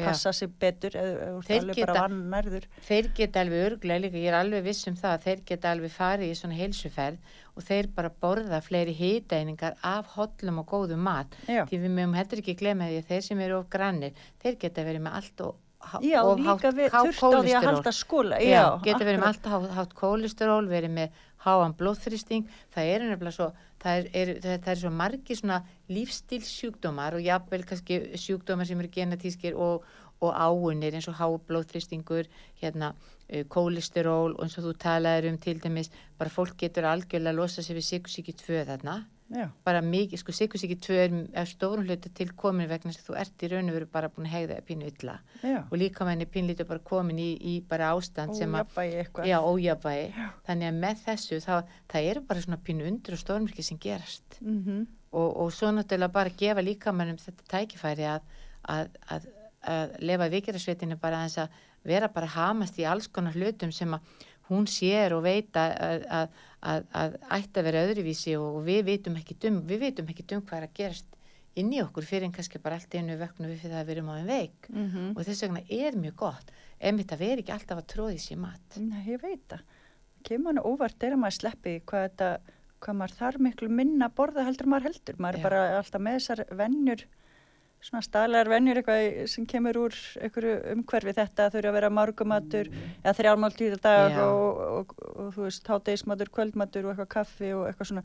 [0.00, 4.38] passa sig betur eða Þeir geta- vann nærður Þeir geta alveg örglega líka, ég er
[4.40, 8.12] alveg viss um það að þeir geta alveg farið í svona heilsuferð og þeir bara
[8.22, 11.34] borða fleiri hýtæningar af hollum og góðum mat.
[11.48, 11.64] Já.
[11.68, 14.86] Því við mögum heldur ekki glemja því að þeir sem eru of grannir, þeir geta
[14.86, 15.58] verið með allt og
[16.04, 19.56] Já, líka við þurft á því að halda skóla Já, geta verið með allt há,
[19.78, 23.48] hátt kólesteról, verið með háan blóðþrýsting, það eru nefnilega svo,
[23.80, 28.92] það er, er, það, er svo margi svona lífstílsjúkdómar og jafnvel kannski sjúkdómar sem eru
[28.92, 29.86] genatískir og,
[30.20, 32.28] og áunir eins og há blóðþrýstingur,
[32.60, 37.32] hérna, uh, kólesteról og eins og þú talaðir um til dæmis, bara fólk getur algjörlega
[37.32, 39.00] að losa sig við sikursíki 2 þarna,
[39.30, 41.16] Já, bara mikið, sko sikursíki 2 er,
[41.46, 44.26] stórum hluta til komin vegna þess að þú ert í raun og veru bara búin
[44.26, 45.18] að hegða pínu illa.
[45.42, 48.72] Já, og líka menni pínlítið bara komin í, í bara ástand sem að
[49.46, 50.30] ójafvægi.
[50.48, 51.52] Þannig að með þessu þá,
[51.92, 54.40] það eru bara svona pínu undur og stórmyrki sem gerast.
[54.42, 58.26] Mm og, og svo náttúrulega bara gefa líkamannum þetta tækifæri að,
[58.62, 59.28] að, að,
[59.74, 64.66] að lefa vikirasveitinu bara að vera bara hamast í alls konar hlutum sem að hún
[64.70, 65.72] sér og veit að,
[66.10, 66.28] að,
[66.60, 70.42] að, að, ætti að vera öðruvísi og við veitum ekki dum, við veitum ekki dum
[70.42, 71.16] hvað er að gerast
[71.60, 73.96] inn í okkur fyrir en kannski bara allt einu vöknu við fyrir það að við
[73.96, 75.08] erum á einn veik Mhm.
[75.16, 78.76] og þess vegna er mjög gott emitt að vera ekki alltaf að tróði sér mat
[78.78, 79.60] Nei, ég veit það.
[80.24, 82.28] Kemur hann óvart er að maður sleppi hvað þetta,
[82.80, 85.16] hvað maður þarf miklu minna að borða heldur en maður heldur.
[85.18, 85.40] Maður Já.
[85.40, 87.04] er bara alltaf með þessar vennjur,
[87.84, 93.14] svona staðlegar vennjur eitthvað sem kemur úr einhverju umhverfi þetta þurfa að vera margumatur eða
[93.20, 94.24] þrjálmáltíð að dag Já.
[94.26, 98.04] og, og, og, og þú veist, hátegismatur, kvöldmatur og eitthvað kaffi og eitthvað svona.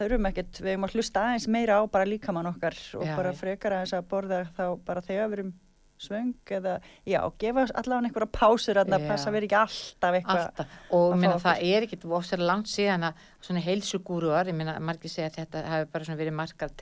[0.00, 3.34] Þurfum ekkert, við erum að hlusta aðeins meira á bara líkamann okkar og Já, bara
[3.36, 5.50] frekar aðeins að borða þá bara þegar við erum
[6.00, 9.00] svöng eða, já, gefa allavega einhverja pásur að Já.
[9.08, 13.04] passa vera ekki alltaf eitthvað alltaf og minna, fá það er ekkit ofsar langt síðan
[13.10, 16.72] að svona heilsugúruar, ég minna margir segja að þetta hafi bara svona verið margar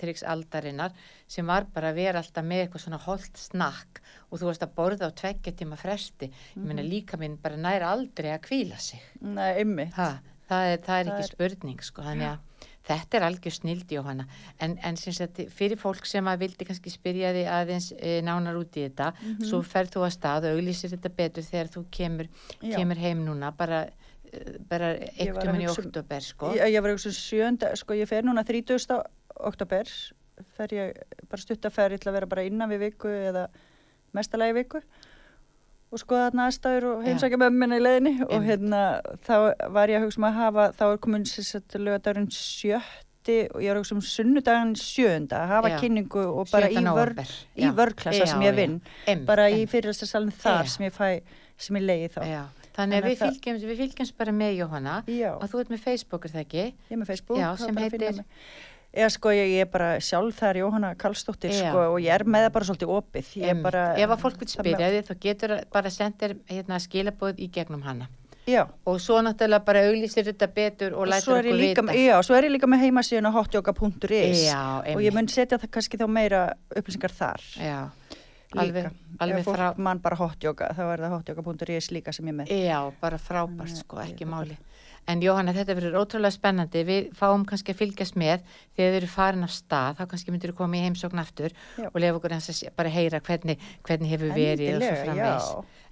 [0.00, 0.94] triks aldarinnar
[1.26, 4.74] sem var bara að vera alltaf með eitthvað svona holt snakk og þú varst að
[4.78, 6.90] borða á tveggja tíma fresti ég minna Mhm.
[6.90, 9.64] líka minn bara nær aldrei að kvíla sig Nei,
[9.96, 12.38] ha, það, er, það er Það ekki spurning sko, þannig að
[12.90, 14.26] þetta er algjör snild Jóhanna
[14.60, 18.76] en, en sagt, fyrir fólk sem að vildi kannski spyrja því aðeins e, nánar út
[18.76, 19.44] í þetta Mhm.
[19.48, 22.28] svo ferð þú að stað og auglýsir þetta betur þegar þú kemur,
[22.60, 23.82] kemur heim núna bara,
[24.32, 26.52] eh, bara Ég eitt var að um í um- oktober sko.
[26.54, 29.02] Ég, ég var eitthvað sjönda, sko, ég fer núna 30.
[29.40, 29.84] oktober,
[30.56, 30.96] fer ég
[31.28, 33.48] bara stuttaferð, ég ætla að vera bara innan við viku eða
[34.14, 34.80] mestalagi viku
[35.90, 38.50] og skoða þarna aðstæður og heimsækja mömmina í leiðinni og Einmitt.
[38.52, 38.82] hérna
[39.26, 39.34] þá
[39.74, 43.74] var ég að hugsa um að hafa, þá er komin lögadagurinn sjötti og ég er
[43.74, 45.76] að hugsa um sunnudaginn sjönda að hafa Já.
[45.82, 46.94] kynningu og bara í, 7.
[47.00, 47.12] vör,
[47.58, 48.80] í vörklassa sem ég vinn,
[49.26, 49.74] bara í einmitt.
[49.74, 51.20] fyrirlæstarsalinn þar sem ég fæ,
[51.58, 52.22] sem ég leiði þá.
[52.70, 55.32] Þannig að við fylgjumst, við fylgjumst bara með Jóhanna Já.
[55.34, 56.66] og þú ert með Facebook er það ekki?
[56.70, 57.40] Ég er með Facebook.
[57.42, 58.22] Já, sem heitir-.
[58.90, 61.68] Eða sko, ég, ég er bara sjálf þar Jóhanna Karlsdóttir Já.
[61.70, 63.28] sko og ég er með það bara svolítið opið.
[63.38, 63.66] Er Einmitt.
[63.68, 63.84] bara...
[63.94, 67.84] ef að fólk vil það spyrja því þá getur bara sendir hérna, skilabóð í gegnum
[67.86, 68.10] hana
[68.48, 72.02] Já, og svo náttúrulega bara auglýsir þetta betur og og lætur er, okkur líka, vita
[72.02, 76.00] já, svo er ég líka með heimasíðuna hotyoga.is Já, og ég mun setja það kannski
[76.00, 76.40] þá meira
[76.72, 77.44] upplýsingar þar.
[77.60, 77.78] Já,
[78.56, 78.88] alveg,
[79.20, 82.54] alveg fólk frá, mann bara hotyoga, þá er það hotyoga.is líka sem ég er með.
[82.64, 84.58] já, bara frábært sko, ekki er máli.
[85.08, 88.44] En Jóhanna, þetta verður ótrúlega spennandi, við fáum kannski að fylgjast með
[88.76, 91.88] þegar þið eru farin af stað, þá kannski myndir þú koma í heimsókn aftur Já.
[91.88, 95.36] og lefa okkur hans að bara heyra hvernig, hvernig hefur verið og svo já.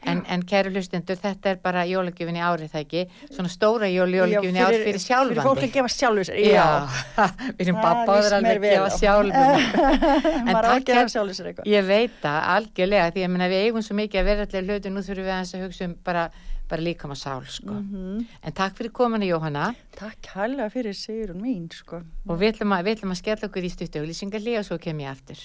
[0.07, 3.01] En, en kæru hlustendur, þetta er bara jólagjöfin í árið það ekki,
[3.35, 5.35] svona stóra jól, jólagjöfin í árið fyrir sjálfandi.
[5.35, 7.25] Fyrir fólk að gefa sjálfur sér, Já, já.
[7.59, 8.85] við erum Það bara líst báður alveg að gefa
[10.47, 11.71] á takk að gefa sjálfur sér eitthvað.
[11.73, 15.05] Ég veit það, algjörlega, því að við eigum svo mikið að vera allir hluti, nú
[15.09, 16.25] þurfum við að hugsa um bara,
[16.69, 17.73] bara líkam að sál, sko.
[17.75, 18.27] Mhm.
[18.43, 22.03] En takk fyrir kominu, Jóhanna, Takk hærlega fyrir Sigrun mín, sko.
[22.29, 24.99] og við ætlum að, við ætlum að skella okkur í stuttu auglýsingarlí og svo kem
[24.99, 25.39] ég aftur.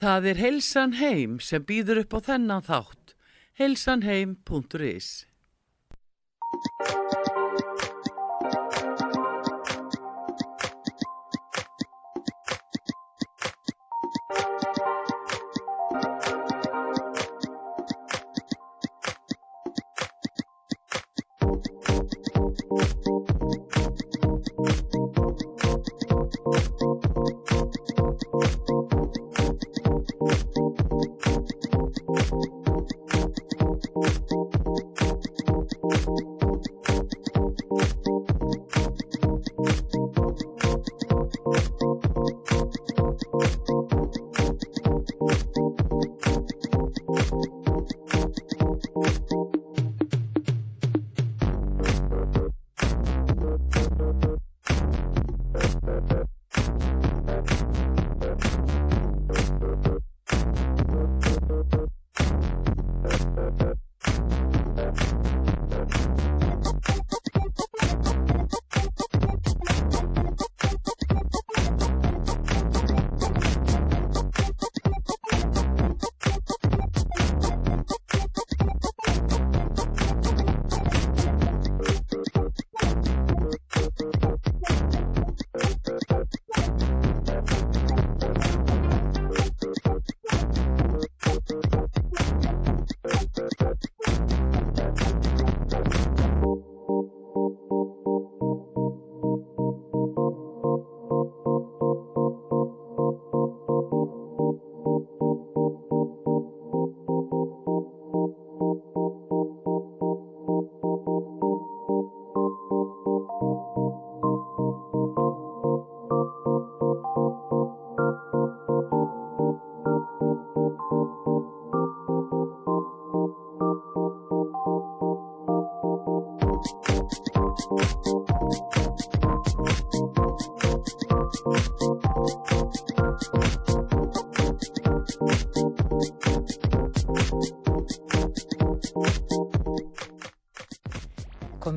[0.00, 3.14] Það er Heilsan Heim sem býður upp á þennan þátt.
[3.58, 5.26] heilsanheim.is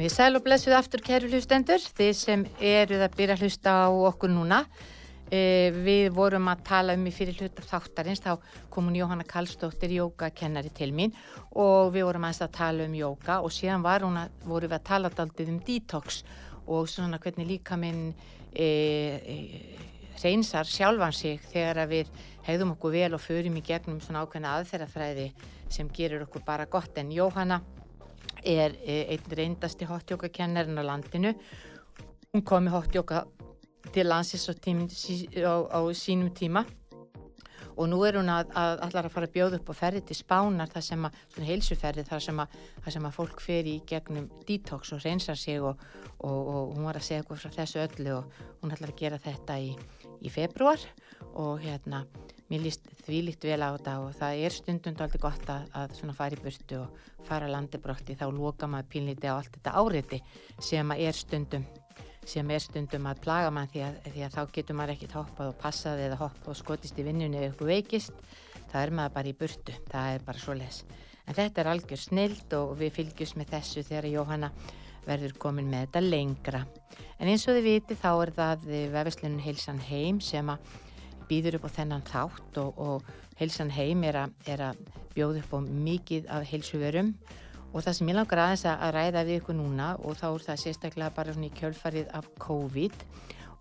[0.02, 3.74] Komið í sæl og blessuð aftur kæru hlustendur, þið sem eruð að byrja að hlusta
[3.86, 4.58] á okkur núna.
[5.30, 8.40] Eh, við vorum að tala um í fyrir hluta þáttarins, þá
[8.74, 11.14] kom hún Jóhanna Karlsdóttir, jógakennari til mín
[11.54, 15.12] og við vorum aðeins að tala um jóga og síðan að, vorum við að tala
[15.14, 16.24] daldið um detox
[16.66, 18.16] og svona hvernig líka minn
[18.56, 19.78] eh, eh,
[20.18, 22.10] reynsar sjálfan sig þegar við
[22.50, 25.30] hegðum okkur vel og förum í gegnum svona ákveðna aðferðafræði
[25.70, 27.62] sem gerur okkur bara gott en Jóhanna
[28.44, 31.34] er eh, einn reyndasti hotjókakennarinn á landinu.
[32.32, 33.26] Hún kom í hotjóka
[33.92, 36.66] til landsins á, tím, á, á sínum tíma
[37.76, 40.18] og nú er hún að, að allar að fara að bjóða upp og ferði til
[40.20, 43.76] spánar þar sem að, svona heilsuferði þar sem að, þar sem að fólk fer í
[43.90, 45.82] gegnum detox og reynsar sig og,
[46.20, 49.22] og, og hún var að segja eitthvað frá þessu öllu og hún ætlar að gera
[49.22, 49.72] þetta í,
[50.22, 50.86] í februar
[51.32, 52.04] og hérna
[52.52, 55.96] mér líst því líkt vel á þetta og það er stundund aldrei gott að, að
[56.00, 60.22] svona fara í burtu og fara landibrótti þá loka maður pínlíti á allt þetta áriði
[60.60, 61.68] sem að er stundum
[62.28, 65.54] sem er stundum að plaga mann því að, því að þá getur maður ekkert hoppað
[65.54, 68.28] og passað eða hoppað og skotist í vinnunni eða eitthvað veikist.
[68.72, 70.84] Það er maður bara í burtu, það er bara svo les
[71.32, 74.52] en þetta er algjör snild og við fylgjum með þessu þegar Jóhanna
[75.06, 76.62] verður komin með þetta lengra.
[77.18, 80.66] En eins og þið viti þá er það vefislunin Heilsan Heim sem að
[81.32, 84.84] býður upp á þennan þátt og, og Heilsan Heim er að, er að
[85.16, 87.16] bjóða upp á mikið af heilsuverum
[87.72, 90.58] Og það sem ég langar aðeins að ræða við ykkur núna og þá er það
[90.60, 92.98] sérstaklega bara svona í kjölfarið af COVID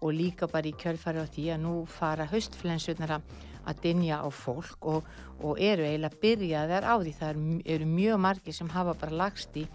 [0.00, 4.88] og líka bara í kjölfarið á því að nú fara höstflensurnar að dinja á fólk
[4.90, 5.06] og,
[5.38, 7.14] og eru eiginlega byrjaðar á því.
[7.20, 7.40] Það
[7.76, 9.66] eru mjög margir sem hafa bara lagst í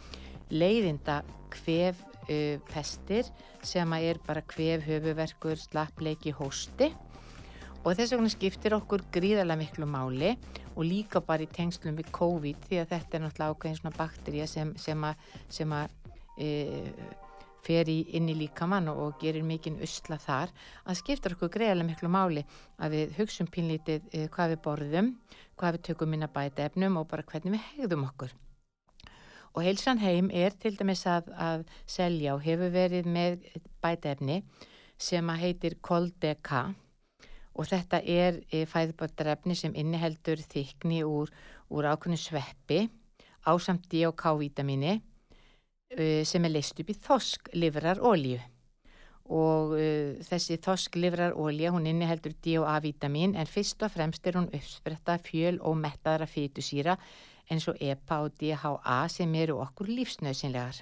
[0.51, 1.21] leiðinda
[1.55, 3.31] kvef uh, pestir
[3.63, 6.91] sem er bara kvef, höfuverkur, slappleiki, hósti
[7.85, 10.31] og þess vegna skiptir okkur gríðarlega miklu máli
[10.73, 14.47] og líka bara í tengslum við COVID því að þetta er náttúrulega ákveðin svona bakterja
[14.49, 15.93] sem, sem að, sem að
[16.41, 16.47] e,
[17.65, 22.09] fer í, inn í líkamann og, gerir mikinn usla þar að skiptir okkur greiðarlega miklu
[22.09, 22.45] máli
[22.81, 25.11] að við hugsun pínlítið e, hvað við borðum,
[25.59, 28.33] hvað við tökum inn að bæta efnum og bara hvernig við hegðum okkur.
[29.55, 33.45] Og heilsan heim er til dæmis að, að selja og hefur verið með
[33.79, 34.41] bæta efni
[34.97, 36.65] sem að heitir Coldeka
[37.55, 41.31] og þetta er e, fæðbátarefni sem inniheldur þykni úr,
[41.71, 42.81] úr ákveðinu sveppi
[43.45, 44.97] ásamt D og K-vítamini
[45.91, 48.41] e, sem er leist upp í þosklivrar ólíu
[49.25, 54.37] og uh, þessi þosklivrar ólíu hún inniheldur D og A-vítamin en fyrst og fremst er
[54.37, 56.97] hún uppspretta fjöl og mettaðara fýtusýra
[57.49, 60.81] eins og EPA og DHA sem eru okkur lífsnöðsynlegar.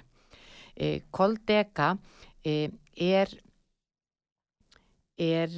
[0.76, 3.32] Uh, Koldega uh, er
[5.16, 5.50] er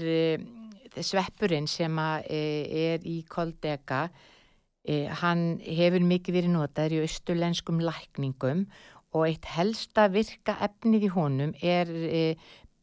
[1.05, 2.40] sveppurinn sem e,
[2.92, 4.07] er í koldega
[4.86, 8.66] e, hann hefur mikið verið notaður í austurlenskum lækningum
[9.16, 12.22] og eitt helsta virka efnið í honum er e,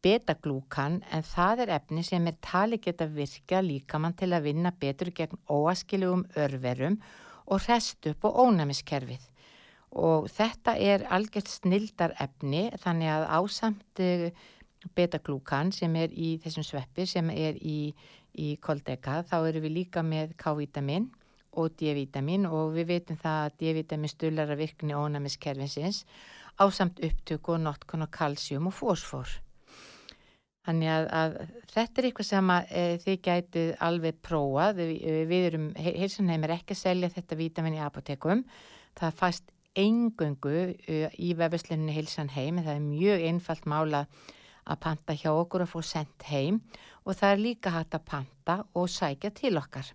[0.04, 5.12] betaglúkan en það er efni sem er tali geta virka líkamann til að vinna betur
[5.16, 6.98] gegn óaskilugum örverum
[7.46, 9.22] og rest upp á ónæmiskerfið.
[9.94, 14.02] Og þetta er algjört snildar efni þannig að ásamt
[14.96, 17.94] betaglúkan sem er í þessum sveppi sem er í,
[18.36, 21.10] í koldeka þá eru við líka með K-vitamin
[21.60, 26.04] og D-vitamin og við veitum það að D-vitamin stullar að virkni ónæmiskerfinsins
[26.58, 29.30] á samt upptöku og notkun og kalsjum og fósfor.
[30.64, 31.34] Þannig að, að
[31.74, 34.78] þetta er eitthvað sem að, e, þið gætið alveg prófað.
[34.78, 34.92] Við,
[35.28, 38.44] við erum, heilsanheim er ekki að selja þetta vitamin í apotekum.
[38.96, 40.54] Það fast engöngu
[40.86, 44.04] e, í vefuslinni heilsanheim það er mjög einfalt mála
[44.64, 46.60] að panta hjá okkur að fá sendt heim
[47.04, 49.90] og það er líka hægt að panta og sækja til okkar.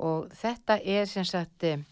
[0.00, 1.82] Og þetta er sem sagt eh,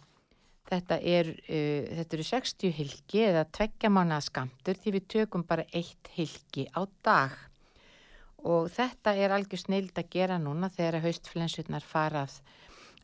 [0.69, 5.67] þetta er uh, þetta eru 60 hilki eða tveggja mánuða skamtur því við tökum bara
[5.73, 7.37] eitt hilki á dag.
[8.49, 12.39] Og þetta er algjör snild að gera núna þegar haustflensurnar farað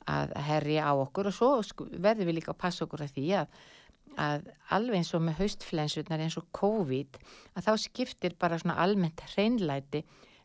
[0.07, 3.62] að herja á okkur og svo verður við líka að passa okkur að því að
[4.20, 7.18] að alveg eins og með haustflensurnar eins og COVID
[7.54, 10.04] að þá skiptir bara svona almennt hreinlæti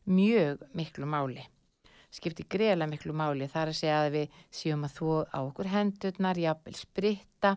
[0.09, 1.45] mjög miklu máli.
[2.09, 3.47] Skiptir greiðlega miklu máli.
[3.49, 7.55] Þar að segja að við séum að þú á okkur hendurnar, jápil spritta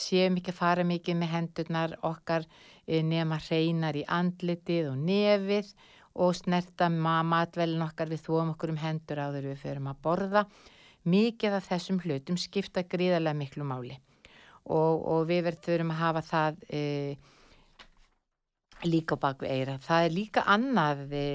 [0.00, 2.46] séum ekki að fara mikið með hendurnar okkar
[2.86, 5.72] eh, nema hreinar í andlitið og nefið
[6.20, 8.08] og snerta matvelin okkar.
[8.08, 10.46] Við þúum okkur um hendur áður við förum að borða.
[11.04, 14.00] Mikið af þessum hlutum skipta greiðlega miklu máli
[14.66, 16.82] og, og við verðum að hafa það e,
[18.84, 19.78] líka á bakvið eira.
[19.84, 21.26] Það er líka annað e,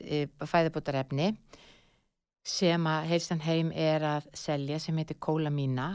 [0.00, 1.32] e, fæðabótarefni
[2.46, 5.92] sem að heilsan heim er að selja sem heitir kólamína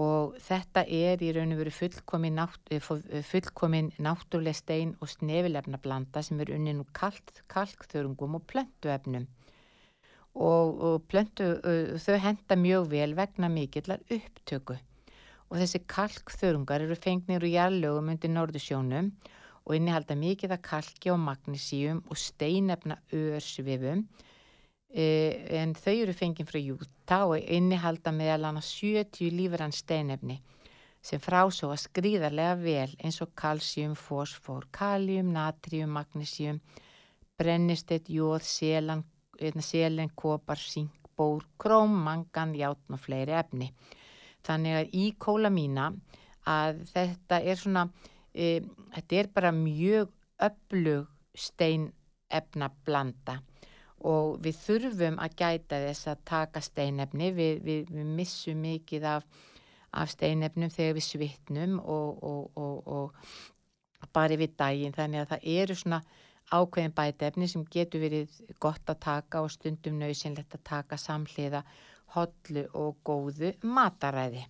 [0.00, 5.80] og þetta er í raun og veru fullkomin, nátt, eh, fullkomin náttúruleg stein og snefilefna
[5.82, 9.26] blanda sem er unnin úr kalk, kalkþörungum og plöntuefnum
[10.34, 11.60] og, og plöntu,
[12.00, 14.78] þau henda mjög vel vegna mikillar upptöku
[15.52, 19.12] og þessi kalkþörungar eru fengnir úr jarlögum undir Norðusjónum
[19.62, 24.06] og innihalda mikið af kalki og magnísíum og steinefna örsvifum
[24.92, 30.36] Eh, en þau eru fengið frá Júta og innihalda meðal hana 70 lífrann steinefni
[31.02, 36.60] sem frásóa skrýðarlega vel eins og kalsjum, fósfor, kaljum, natrium, magnísjum,
[37.40, 39.02] brennistett, jóð, selan,
[39.64, 43.72] selen, kopar, sink, bór, króm, mangan, játn og fleiri efni.
[44.46, 45.92] Þannig að í kóla mína
[46.48, 47.86] að þetta er svona,
[48.34, 48.60] e,
[48.96, 50.10] þetta er bara mjög
[50.42, 53.38] öflug steinefna blanda
[54.02, 59.26] og við þurfum að gæta þess að taka steinefni, við, við, við missum mikið af,
[59.94, 62.90] af steinefnum þegar við svitnum og, og, og,
[64.02, 64.96] og bara við daginn.
[64.96, 66.02] Þannig að það eru svona
[66.52, 71.62] ákveðin bætefni sem getur verið gott að taka og stundum nöysinlegt að taka samhliða
[72.14, 74.44] hodlu og góðu mataræði.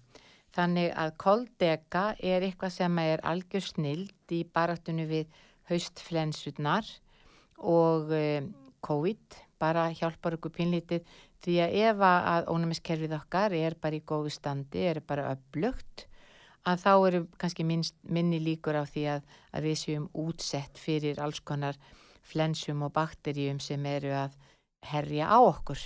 [0.53, 5.31] Þannig að koldega er eitthvað sem er algjör snild í baráttunum við
[5.71, 6.89] haustflensunar
[7.63, 8.51] og um,
[8.83, 11.07] COVID bara hjálpar okkur pinlítið
[11.43, 16.07] því að ef að ónumiskerfið okkar er bara í góðu standi, er bara upplugt
[16.69, 21.23] að þá eru kannski minnst, minni líkur á því að, að við séum útsett fyrir
[21.23, 21.79] alls konar
[22.23, 24.37] flensum og bakterjum sem eru að
[24.87, 25.81] herja á okkur.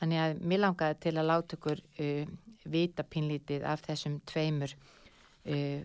[0.00, 2.30] Þannig að mér langaði til að láta okkur uh,
[2.70, 5.80] vita pinlítið af þessum tveimur uh,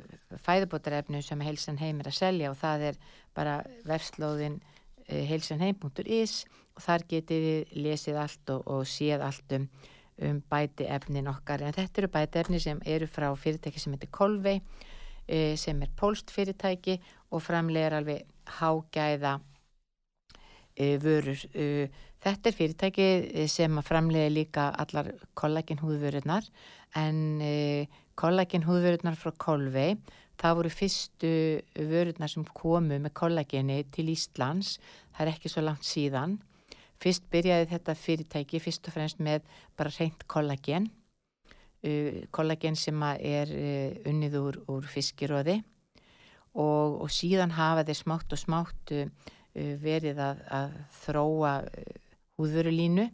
[0.45, 3.01] fæðubótarefnum sem heilsan heim er að selja og það er
[3.35, 3.57] bara
[3.87, 6.45] verslóðin uh, heilsanheim.is
[6.75, 9.69] og þar getið við lesið allt og, og séð allt um,
[10.25, 11.63] um bæti efnin okkar.
[11.63, 14.59] En þetta eru bæti efni sem eru frá fyrirtæki sem heitir Kolvei
[15.27, 16.99] e, sem er pólst fyrirtæki
[17.31, 18.25] og framlegar alveg
[18.59, 19.39] hágæða
[20.75, 21.89] e, vörur e,
[22.25, 23.07] þetta er fyrirtæki
[23.51, 26.47] sem framlega líka allar kollagenhúðvörunar
[26.97, 27.19] en
[28.17, 29.91] kollagenhúðvörunar frá Kolvei
[30.39, 31.31] það voru fyrstu
[31.89, 34.75] vörunar sem komu með kollageni til Íslands.
[35.13, 36.37] Það er ekki svo langt síðan.
[37.01, 39.45] Fyrst byrjaði þetta fyrirtæki fyrst og fremst með
[39.77, 40.89] bara reynd kollagen,
[41.85, 43.51] uh, kollagen sem er
[44.07, 45.59] unnið úr, úr fiskiróði
[46.55, 48.95] og, og síðan hafa þeir smátt og smátt
[49.55, 50.73] verið að, að
[51.03, 51.51] þróa
[52.39, 53.09] húðvörulínu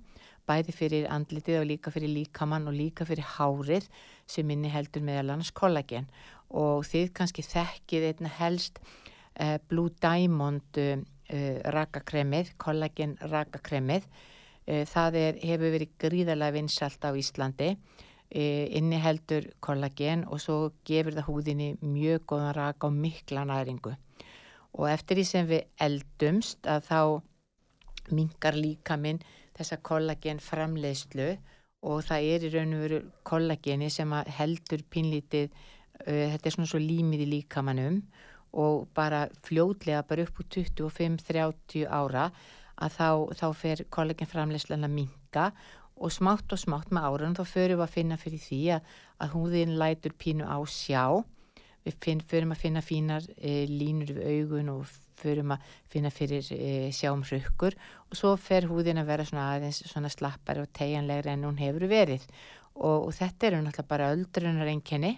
[0.50, 3.88] bæði fyrir andlitið og líka fyrir líkamann og líka fyrir hárið
[4.30, 6.10] sem inni heldur meðal annars kollagen
[6.50, 11.00] og þið kannski þekkið einna helst uh, Blue Diamond uh,
[11.76, 14.08] rakakremið, kollagen rakakremið.
[14.68, 21.16] Uh, það er, hefur verið gríðarlega vinsalt á Íslandi, uh, inniheldur kollagen og svo gefur
[21.16, 23.96] það húðinni mjög góðan raka og mikla næringu.
[24.76, 27.02] Og eftir því sem við eldumst að þá
[28.16, 29.22] mingar líka minn
[29.58, 31.30] þessa kollagen framleiðslu
[31.90, 35.50] og það er í raun og veru kollageni sem heldur pinlítið,
[36.06, 38.02] þetta er svona svo límið í líkamannum
[38.62, 42.30] og bara fljóðlega bara upp úr 25-30 ára
[42.82, 43.10] að þá,
[43.40, 45.52] þá fer kollagenframlegslan að minka
[46.02, 48.90] og smátt og smátt með árun þá förum við að finna fyrir því að,
[49.22, 51.04] að húðin lætur pínu á sjá.
[51.86, 54.90] Við finn, förum að finna fínar e, línur við augun og
[55.22, 57.78] förum að finna fyrir e, sjáum hrukkur
[58.10, 61.88] og svo fer húðin að vera svona aðeins svona slappari og tegjanlegri en hún hefur
[61.92, 62.26] verið.
[62.76, 65.18] Og, og þetta eru náttúrulega bara öldrunar enkenni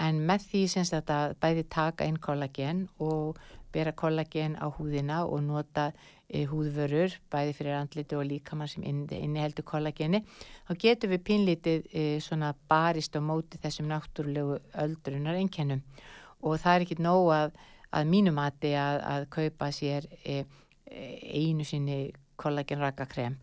[0.00, 3.40] en með því semst að bæði taka inn kollagen og
[3.72, 5.90] bera kollagen á húðina og nota
[6.26, 10.22] e, húðvörur bæði fyrir andliti og líkamann sem inn, inniheldur kollageni
[10.68, 15.82] þá getur við pinlítið e, svona barist á móti þessum náttúrulegu öldrunar einkennum
[16.40, 17.58] og það er ekki nóg að,
[17.96, 20.42] að mínumati að, að kaupa sér e,
[20.86, 22.10] einu sinni
[22.40, 23.36] kollagenrakakrem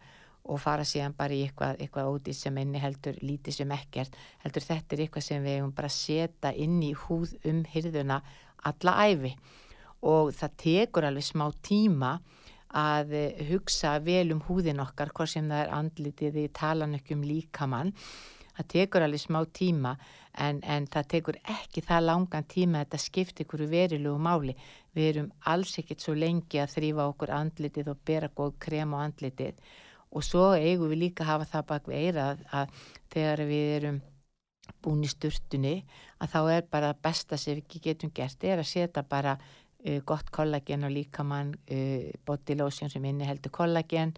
[0.48, 4.16] og fara síðan bara í eitthvað, eitthvað ódís sem einni heldur lítið sem ekkert.
[4.44, 8.22] Heldur þetta er eitthvað sem við hefum bara setja inn í húð um hyrðuna
[8.68, 9.34] alla æfi
[10.08, 12.18] og það tekur alveg smá tíma
[12.78, 13.14] að
[13.48, 17.94] hugsa vel um húðin okkar hvort sem það er andlitið í talanökkum líkamann
[18.58, 19.94] það tekur alveg smá tíma
[20.38, 24.58] en, en það tekur ekki það langan tíma að þetta skiptir ykkur verilegu máli.
[24.98, 28.98] Við erum alls ekkert svo lengi að þrýfa okkur andlitið og bera góð krem á
[29.06, 29.62] andlitið.
[30.16, 33.74] Og svo eigum við líka að hafa það bak við eira að, að þegar við
[33.78, 34.02] erum
[34.84, 35.76] búin í sturtunni
[36.22, 40.32] að þá er bara besta sem við getum gert er að setja bara uh, gott
[40.34, 44.16] kollagen og líkamann uh, body lotion sem inniheldur kollagen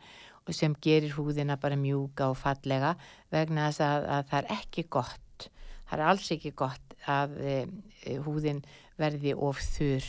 [0.56, 2.96] sem gerir húðina bara mjúka og fallega
[3.32, 5.50] vegna þess að, að það er ekki gott
[5.90, 7.56] það er alls ekki gott að e,
[8.26, 8.62] húðin
[9.00, 10.08] verði of þurr,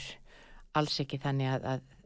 [0.76, 1.96] alls ekki þannig að, að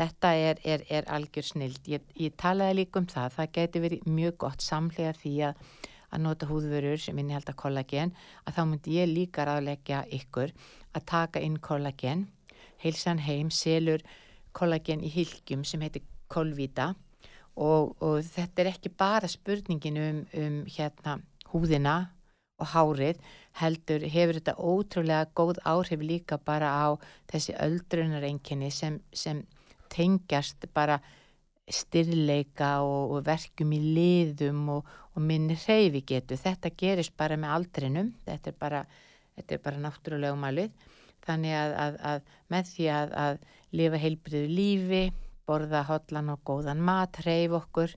[0.00, 1.80] þetta er, er, er algjör snild.
[1.88, 5.62] Ég, ég talaði líka um það, það geti verið mjög gott samlega því að,
[6.10, 8.14] að nota húðvörur sem innihald að kollagen,
[8.44, 10.52] að þá myndi ég líka ráðleggja ykkur
[10.94, 12.28] að taka inn kollagen.
[12.82, 14.04] Heilsan heim selur
[14.54, 16.92] kollagen í hylgjum sem heitir kolvita
[17.56, 21.18] og, og þetta er ekki bara spurningin um, um hérna
[21.52, 21.96] húðina
[22.62, 23.18] og hárið
[23.58, 26.86] heldur hefur þetta ótrúlega góð áhrif líka bara á
[27.30, 29.44] þessi öldrunarenginni sem, sem
[29.92, 31.00] tengjast bara
[31.70, 36.36] styrleika og, og verkum í liðum og, og minni hreyfi getu.
[36.36, 38.82] Þetta gerist bara með aldrinum, þetta er bara,
[39.38, 40.74] þetta er bara náttúrulega umælið.
[41.24, 43.38] Þannig að, að, að með því að, að
[43.74, 45.04] lifa heilbriðu lífi,
[45.46, 47.94] borða hotlan og góðan mat, hreyf okkur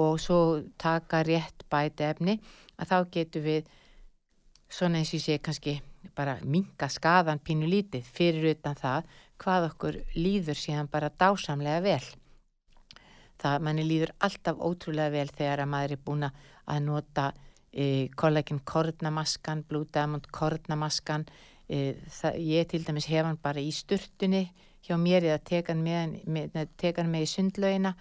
[0.00, 0.38] og svo
[0.78, 2.38] taka rétt bæti efni
[2.78, 3.72] að þá getur við
[4.70, 5.78] svona eins og ég sé kannski
[6.16, 9.08] bara minga skadan pínu lítið fyrir utan það
[9.40, 12.04] hvað okkur líður síðan bara dásamlega vel.
[13.40, 17.32] Það manni líður alltaf ótrúlega vel þegar að maður er búin að nota
[17.72, 21.26] e, kollaginn kornamaskan, Blue Diamond kornamaskan.
[21.68, 24.46] E, það, ég til dæmis hef hann bara í sturtunni
[24.84, 27.94] hjá mér eða teka hann með, með, teka hann með í sundlaugina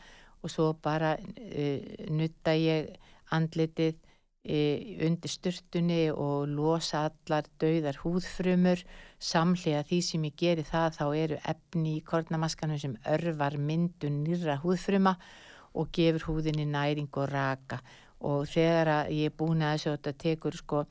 [0.44, 1.80] og svo bara uh,
[2.12, 2.92] nutta ég
[3.34, 8.84] andlitið uh, undir sturtunni og losa allar dauðar húðfrumur.
[9.24, 14.60] Samlega því sem ég geri það þá eru efni í kornamaskanum sem örvar myndun nýra
[14.64, 15.16] húðfruma
[15.74, 17.80] og gefur húðinni næring og raka.
[18.24, 20.86] Og þegar ég er búin að þessu þetta tekur sko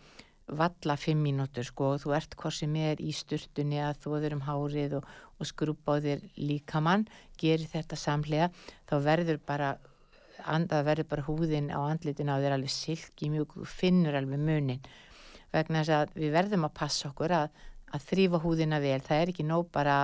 [0.59, 4.36] valla fimm mínútur sko og þú ert hvort sem er í sturtunni að þú eður
[4.38, 7.07] um hárið og, og skrúpa á þér líkamann
[7.40, 8.50] gerir þetta samlega
[8.90, 9.72] þá verður bara
[10.42, 14.80] það verður bara húðin á andlitin á þér alveg silki mjög, þú finnur alveg munin.
[15.53, 17.50] Vegna þess að við verðum að passa okkur að,
[17.92, 19.98] að þrýfa húðina vel það er ekki nóg bara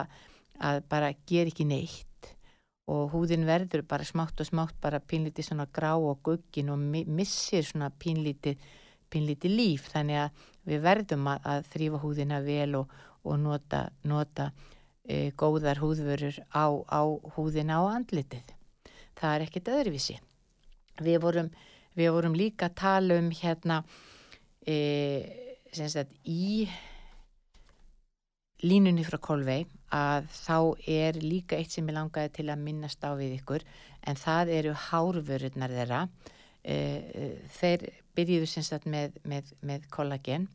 [0.58, 2.04] að bara gera ekki neitt.
[2.88, 7.66] Og húðin verður bara smátt og smátt bara pínlítið svona grá og guggin og missir
[7.66, 8.60] svona pínlítið
[9.12, 12.92] pinlítið líf þannig að við verðum að, að þrýfa húðina vel og,
[13.24, 14.50] og nota, nota
[15.04, 17.02] e, góðar húðvörur á, á
[17.36, 18.52] húðina og andlitið.
[19.18, 20.18] Það er ekkit öðruvísi.
[21.02, 21.48] Við vorum,
[21.98, 23.82] við vorum líka að tala um hérna
[24.66, 24.76] e,
[25.72, 26.68] sagt, í
[28.64, 29.62] línunni frá Kolvei
[29.94, 30.58] að þá
[30.90, 33.64] er líka eitt sem ég langaði til að minnast á við ykkur
[34.08, 36.00] en það eru hárvörurnar þeirra
[36.66, 36.76] e,
[37.54, 37.86] þeir
[38.18, 40.48] byrjuðu synstat með, með, með kollagen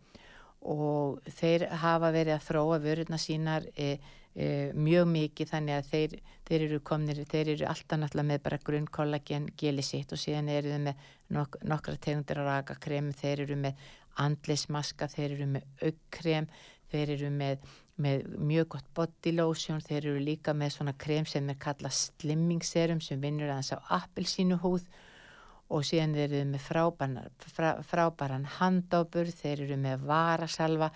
[0.63, 3.97] og þeir hafa verið að þróa vörurna sínar e,
[4.35, 6.15] e, mjög mikið þannig að þeir,
[6.47, 10.51] þeir eru komnir, þeir eru alltaf náttúrulega með bara grunn kollagen geli sitt og síðan
[10.53, 13.87] eru þau með nok nokkra tegundir að raka krem, þeir eru með
[14.23, 16.49] andlismaska, þeir eru með aukkrem,
[16.93, 17.71] þeir eru með,
[18.03, 22.63] með mjög gott body lotion, þeir eru líka með svona krem sem er kallað slimming
[22.65, 24.85] serum sem vinnur aðeins á appelsínu húð
[25.71, 27.19] og síðan eru með frábæran,
[27.53, 30.91] frá, frábæran handópur, þeir eru með varasalva,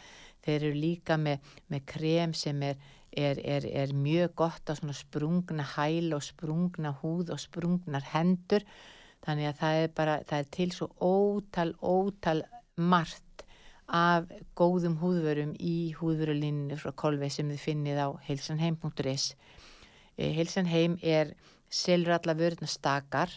[0.46, 2.78] þeir eru líka með, með krem sem er,
[3.12, 8.66] er, er, er mjög gott á sprungna hæl og sprungna húð og sprungnar hendur.
[9.26, 12.44] Þannig að það er bara, það er til svo ótal, ótal
[12.78, 13.24] margt
[13.88, 14.28] af
[14.60, 19.32] góðum húðvörum í húðvörulinnu frá Kolvei sem þið finnið á heilsanheim.is
[20.18, 21.32] eh, Heilsanheim er
[21.72, 23.32] selur alla vörðna stakar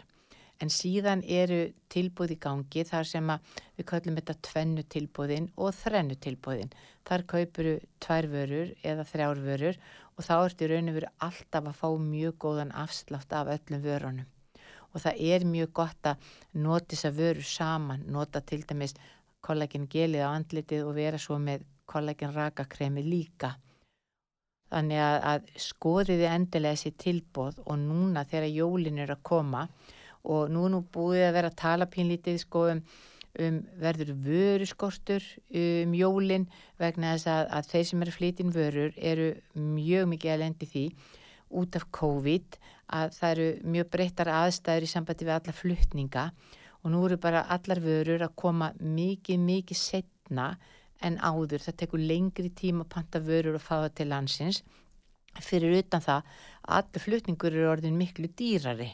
[0.60, 1.60] en síðan eru
[1.92, 3.32] tilbúð í gangi þar sem
[3.78, 6.72] við kallum þetta tvennu tilbúðin og þrennu tilbúðin.
[7.08, 9.80] Þar kaupuru tvær vörur eða þrjár vörur
[10.16, 14.28] og þá ertu raun og veru alltaf að fá mjög góðan afslátt af öllum vörunum.
[14.92, 18.96] Og það er mjög gott að nota þessa vörur saman, nota til dæmis
[19.40, 23.54] kollagen gelið á andlitið og vera svo með kollagen rakakremi líka.
[24.70, 29.64] Þannig að, að skoðiði endilega þessi tilbúð og núna þegar jólin er að koma
[30.24, 32.82] og nú nú búið að vera að tala pínlítið sko um,
[33.40, 36.48] um verður vöruskortur um jólin
[36.80, 40.84] vegna þess að, að þeir sem eru flytin vörur eru mjög mikið að lendi því
[41.60, 42.58] út af COVID
[42.94, 46.26] að það eru mjög breyttar aðstæður í sambandi við alla fluttninga
[46.80, 50.52] og nú eru bara allar vörur að koma mikið, mikið setna
[51.04, 51.62] en áður.
[51.64, 54.62] Það tekur lengri tíma að panta vörur og fá það til landsins.
[55.40, 58.90] Fyrir utan það að allir fluttningur eru orðin miklu dýrari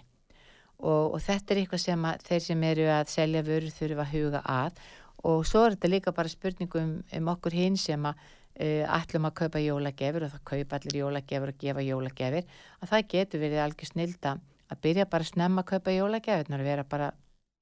[0.78, 4.14] og, og þetta er eitthvað sem að, þeir sem eru að selja vörur þurfa að
[4.14, 4.80] huga að.
[5.26, 8.20] Og svo er þetta líka bara spurningum um, um okkur hinn sem að
[8.60, 12.44] uh, ætlum að kaupa jólagefur og það kaupa allir jólagefur og gefa jólagefir
[12.82, 16.86] að það getur verið algjör snilda að byrja bara snemma að kaupa jólagefur og vera
[16.86, 17.10] bara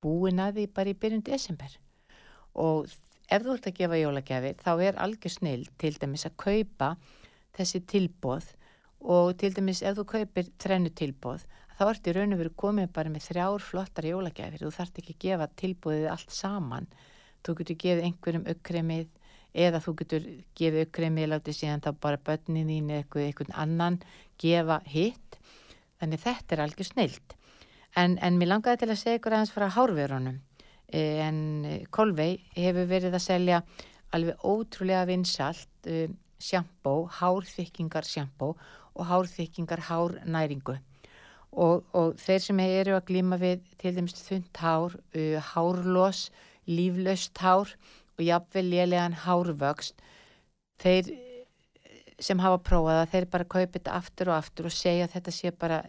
[0.04, 1.78] búin að því bara í byrjun desember.
[2.54, 2.90] Og
[3.32, 6.90] ef þú ert að gefa jólagjafir þá er algjör snill til dæmis að kaupa
[7.56, 8.50] þessi tilbóð
[9.14, 11.44] og til dæmis ef þú kaupir þrennu tilbóð
[11.78, 15.14] þá ertu í raun og veru komið bara með þrjár flottar jólagjafir, þú þarft ekki
[15.14, 16.88] að gefa tilbóðið allt saman,
[17.44, 19.08] þú getur gefið einhverjum aukkremið
[19.64, 23.98] eða þú getur gefið aukkremið látið síðan þá bara börnin þín eða einhvern annan
[24.40, 25.38] gefa hitt.
[26.00, 27.36] Þannig þetta er algjör snilt
[27.96, 30.40] en, en mér langaði til að segja ykkur aðeins frá hárverunum.
[30.90, 31.38] Eh, en
[31.94, 33.60] Kolvei hefur verið að selja
[34.14, 36.06] alveg ótrúlega vinsalt uh,
[36.38, 38.52] sjampó, hárþykkingar sjampó
[38.94, 40.76] og hárþykkingar hárnæringu
[41.54, 46.28] og, og þeir sem eru að glíma við til dæmis þund hár, uh, hárlós
[46.68, 47.74] líflöst hár
[48.16, 50.00] og jafnvel lélegan hárvöxt
[50.82, 51.10] þeir
[52.22, 55.34] sem hafa prófað að þeir bara kaupa þetta aftur og aftur og segja að þetta
[55.34, 55.82] sé bara,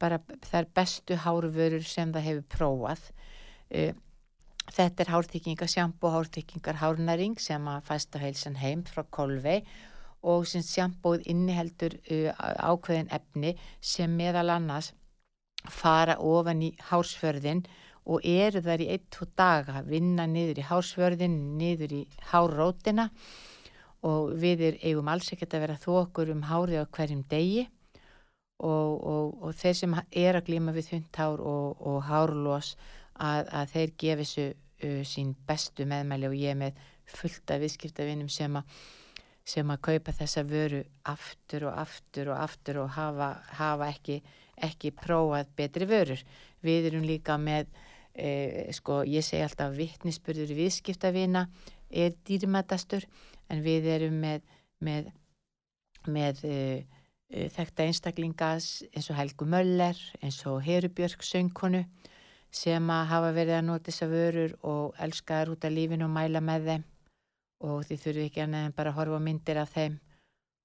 [0.00, 3.06] bara það er bestu hárvörur sem það hefur prófað.
[3.74, 3.92] Uh,
[4.72, 9.58] Þetta er hárþykkingar sjampo, hárþykkingar hárnæring sem að fæsta heilsan heim frá Kolvei
[10.24, 12.30] og sem sjampóð inniheldur uh,
[12.72, 13.52] ákveðin efni
[13.84, 14.94] sem meðal annars
[15.70, 17.64] fara ofan í hársförðin
[18.04, 23.08] og eru þar í eitt og daga að vinna niður í hársförðin, niður í hárrótina
[24.04, 27.64] og við er, eigum alls ekkert að vera þokur um hárið á hverjum degi.
[28.64, 32.74] Og, og, og þeir sem er að glíma við þundhár og, og hárlós
[33.18, 36.78] að, að þeir gefi þessu uh, sín bestu meðmæli og ég með
[37.10, 38.60] fullt af viðskiptavinnum sem,
[39.44, 44.20] sem að kaupa þessa vöru aftur og aftur og aftur og hafa, hafa ekki,
[44.62, 46.22] ekki prófað betri vörur.
[46.64, 47.68] Við erum líka með,
[48.14, 51.48] uh, sko ég segi alltaf vittnisspurður viðskiptavina
[51.90, 53.06] er dýrmætastur
[53.50, 54.42] en við erum með,
[54.80, 55.12] með,
[56.06, 57.00] með uh,
[57.54, 61.84] þekta einstaklingas eins og Helgu Möller, eins og Herubjörg söngkonu
[62.54, 66.12] sem að hafa verið að nota þessa vörur og elska þær út af lífinu og
[66.14, 66.84] mæla með þeim
[67.64, 69.96] og þið þurfu ekki annað en bara að horfa myndir af þeim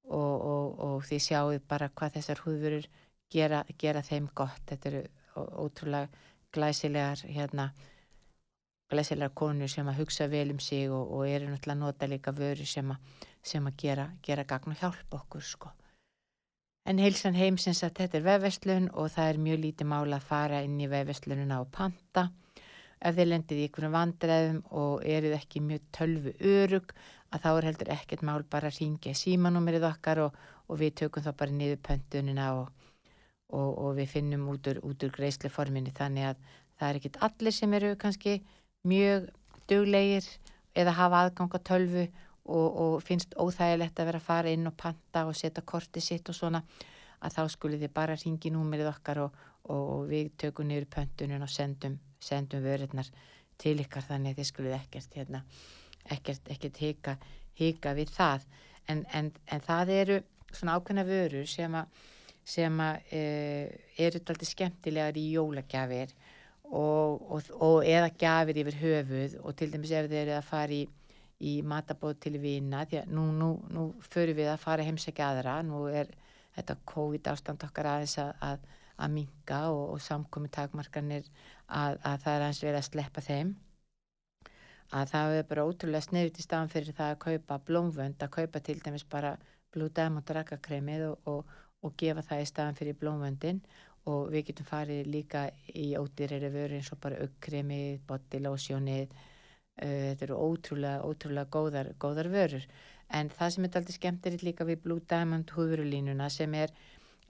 [0.09, 2.87] og, og, og þið sjáu bara hvað þessar húðvörur
[3.31, 4.61] gera, gera þeim gott.
[4.69, 5.03] Þetta eru
[5.63, 6.09] ótrúlega
[6.53, 7.69] glæsilegar hérna,
[8.89, 12.33] glæsilegar konur sem að hugsa vel um sig og, og eru náttúrulega að nota líka
[12.33, 15.71] vörur sem að, sem að gera, gera gagn og hjálpa okkur sko.
[16.89, 20.61] En heilsan heimsins að þetta er vefveslun og það er mjög lítið mála að fara
[20.65, 22.29] inn í vefveslununa og panta.
[22.99, 26.93] Ef þið lendið í einhvern vandræðum og eruð ekki mjög tölvu örug
[27.29, 31.23] að þá er heldur ekkert mál bara að ringja símanúmerið okkar og, og við tökum
[31.23, 32.73] þá bara niður pöntunina og,
[33.49, 36.47] og, og við finnum út úr, úr greiðsleforminni þannig að
[36.79, 38.39] það er ekkert allir sem eru kannski
[38.87, 39.29] mjög
[39.69, 40.25] duglegir
[40.77, 42.05] eða hafa aðgang á tölvu
[42.49, 46.29] og, og finnst óþægilegt að vera að fara inn og panta og setja korti sitt
[46.29, 46.63] og svona
[47.19, 49.41] að þá skulle þið bara ringi númerið okkar og,
[49.73, 53.09] og við tökum niður pöntunum og sendum, sendum vörðnar
[53.59, 55.43] til ykkar þannig að þið skulle ekkert hérna,
[56.15, 57.17] ekkert, ekkert hika,
[57.59, 58.45] hika við það.
[58.89, 60.21] En, en, en það eru
[60.53, 62.07] svona ákveðna vörur sem að
[62.49, 63.23] sem að e,
[63.97, 66.13] eru alltaf skemmtilegar í jólagjafir
[66.69, 70.79] og, og, og eða gjafir yfir höfuð og til dæmis ef þeir eru að fara
[70.79, 70.87] í
[71.39, 75.55] í matabóð til vina því að nú, nú, nú förum við að fara heimsækja aðra,
[75.63, 76.11] nú er
[76.57, 78.65] þetta COVID ástand okkar aðeins að, að,
[78.99, 81.29] að minga og, og samkomi takmarkanir
[81.67, 83.55] að, að það er aðeins verið að sleppa þeim.
[84.89, 88.61] Að það er bara ótrúlega sniðut í staðan fyrir það að kaupa blómvönd, að kaupa
[88.65, 89.35] til dæmis bara
[89.71, 93.61] Blue Diamond rakakremið og, og, og gefa það í staðan fyrir blómvöndin
[94.09, 99.13] og við getum farið líka í ódýrari vöru eins og bara aukkremið, bodylósjónið
[99.79, 102.63] Eh, þetta eru ótrúlega, ótrúlega góðar, góðar vörur.
[103.15, 106.73] En það sem er alltaf skemmtilegt líka við Blue Diamond húðurulínuna sem er,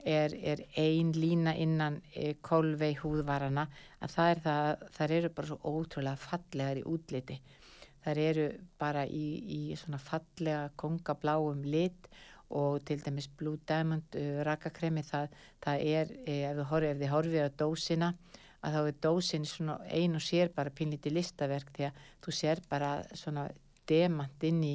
[0.02, 2.00] er, er ein lína innan
[2.42, 3.68] kolvei húðvarana
[4.02, 7.38] að það er það, það eru bara svo ótrúlega fallegar í útliti.
[8.02, 8.48] Það eru
[8.80, 12.18] bara í, í svona fallega kongabláum lit og
[12.86, 18.14] til dæmis Blue Diamond uh, rakakremi það, það er, e, ef þið horfið á dósina
[18.60, 22.62] að þá er dósin svona ein og sér bara pinlítið listaverk því að þú sér
[22.68, 23.46] bara svona
[23.88, 24.74] demant inn í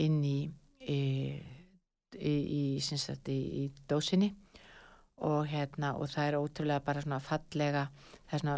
[0.00, 0.38] inn í
[0.80, 1.00] í,
[2.14, 4.32] í, í, sagt, í dósinni.
[5.24, 7.84] Og hérna og það er ótrúlega bara svona fallega
[8.26, 8.56] það er svona,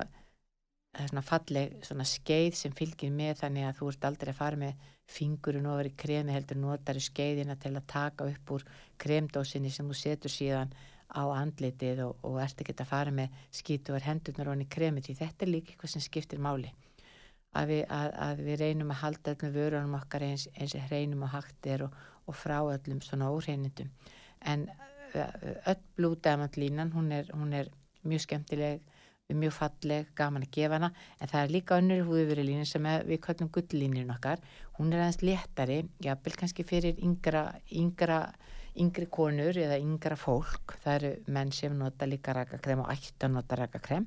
[0.96, 4.38] það er svona falleg svona skeið sem fylgir með þannig að þú ert aldrei að
[4.38, 4.84] fara með
[5.16, 8.64] fingurinn ofar í kremi heldur notar í skeiðina til að taka upp úr
[9.02, 10.72] kremdósinni sem þú setur síðan
[11.12, 15.04] á andlitið og, og ert ekki að fara með skítuvar hendurnar og hann í kremi
[15.04, 16.72] því þetta er líka eitthvað sem skiptir máli.
[17.56, 21.22] Að við, að, að við reynum að halda öllum vörunum okkar eins, eins og reynum
[21.28, 23.92] að haktir og, og frá öllum svona óhreinindum.
[24.44, 24.66] En
[25.14, 27.70] öll blúdæmandlínan hún er, hún er
[28.04, 28.82] mjög skemmtileg
[29.34, 33.50] mjög falleg, gaman að gefa hana en það er líka önnur húðuverilínu sem við kallum
[33.50, 34.42] gullínun okkar.
[34.78, 38.20] Hún er aðeins léttari, jábel kannski fyrir yngra, yngra
[38.76, 40.76] yngri konur eða yngra fólk.
[40.84, 44.06] Það eru menn sem nota líka rakakrem og ætti að nota rakakrem.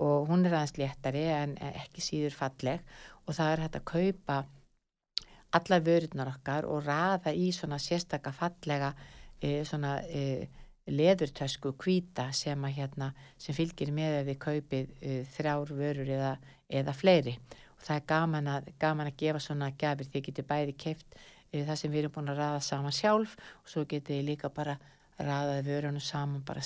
[0.00, 2.86] Og hún er aðeins léttari en ekki síður falleg.
[3.26, 4.40] Og það er hægt að kaupa
[5.58, 8.92] alla vörurnar okkar og raða í svona sérstakka fallega
[9.42, 10.46] e, svona e,
[10.92, 13.10] leðurtösku kvíta sem, hérna,
[13.40, 16.30] sem fylgir með að við kaupið uh, þrjár vörur eða,
[16.80, 17.36] eða fleiri.
[17.76, 21.62] Og það er gaman að, gaman að gefa svona gafir því getur bæði keift uh,
[21.68, 24.78] það sem við erum búin að raða saman sjálf og svo getur við líka bara
[25.20, 26.62] raðað vörunum saman bara,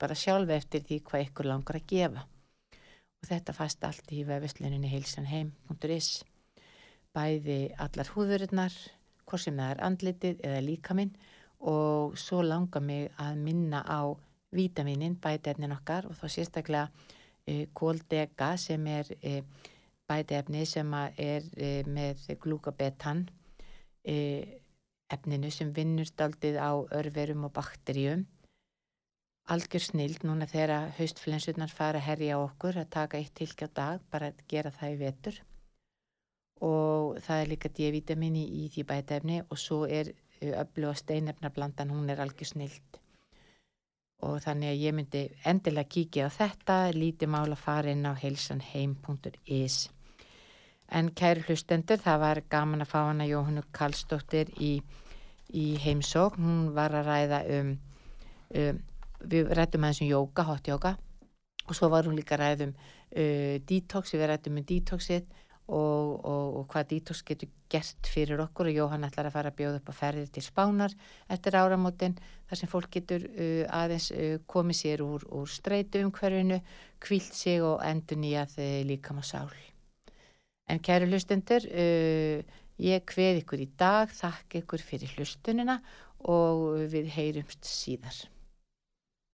[0.00, 2.26] bara sjálf eftir því hvað ykkur langar að gefa.
[3.22, 6.10] Og þetta fast allt í vefisluninni heilsanheim.is
[7.12, 8.74] bæði allar húðurinnar
[9.28, 11.12] hvort sem það er andlitið eða líkaminn
[11.62, 14.10] og svo langar mig að minna á
[14.52, 19.40] vítaminin, bætefnin okkar og þá sérstaklega uh, kóldega sem er uh,
[20.08, 23.28] bætefni sem er uh, með glukabetan
[24.02, 28.24] efninu sem vinnur daldið á örverum og bakterjum
[29.50, 34.30] algjör snild núna þegar haustflensurnar fara að herja okkur að taka eitt tilkjá dag bara
[34.30, 35.40] að gera það í vetur.
[36.62, 40.12] Og það er líka D-vitamin í því bætefni og svo er
[40.42, 43.00] öllu og steinefnarblandan, hún er algjör snild.
[44.22, 49.88] Og þannig að ég myndi endilega kíkja á þetta, lítið mála fara inn á heilsanheim.is
[50.92, 54.74] en kæru hlustendur, það var gaman að fá hana Jóhannu Karlsdóttir í,
[55.48, 57.70] í heimsók, hún var að ræða um,
[58.62, 58.82] um
[59.32, 60.96] við rættum aðeins um jóka, hot jóka
[61.68, 65.28] og svo var hún líka að ræða um uh, detox, við rættum um detoxið
[65.72, 69.58] og, og, og hvað detox getur gert fyrir okkur og Jóhann ætlar að fara að
[69.60, 70.94] bjóða upp á ferðir til spánar
[71.32, 72.16] eftir áramótin
[72.50, 76.60] þar sem fólk getur uh, aðeins uh, komið sér úr, úr streitu umhverfinu,
[77.02, 79.54] kvílt sig og endur nýjað uh, líkam á sál.
[80.68, 85.80] En kæru hlustendur, uh, ég hveð ykkur í dag, þakk ykkur fyrir hlustunina
[86.28, 88.20] og við heyrumst síðar.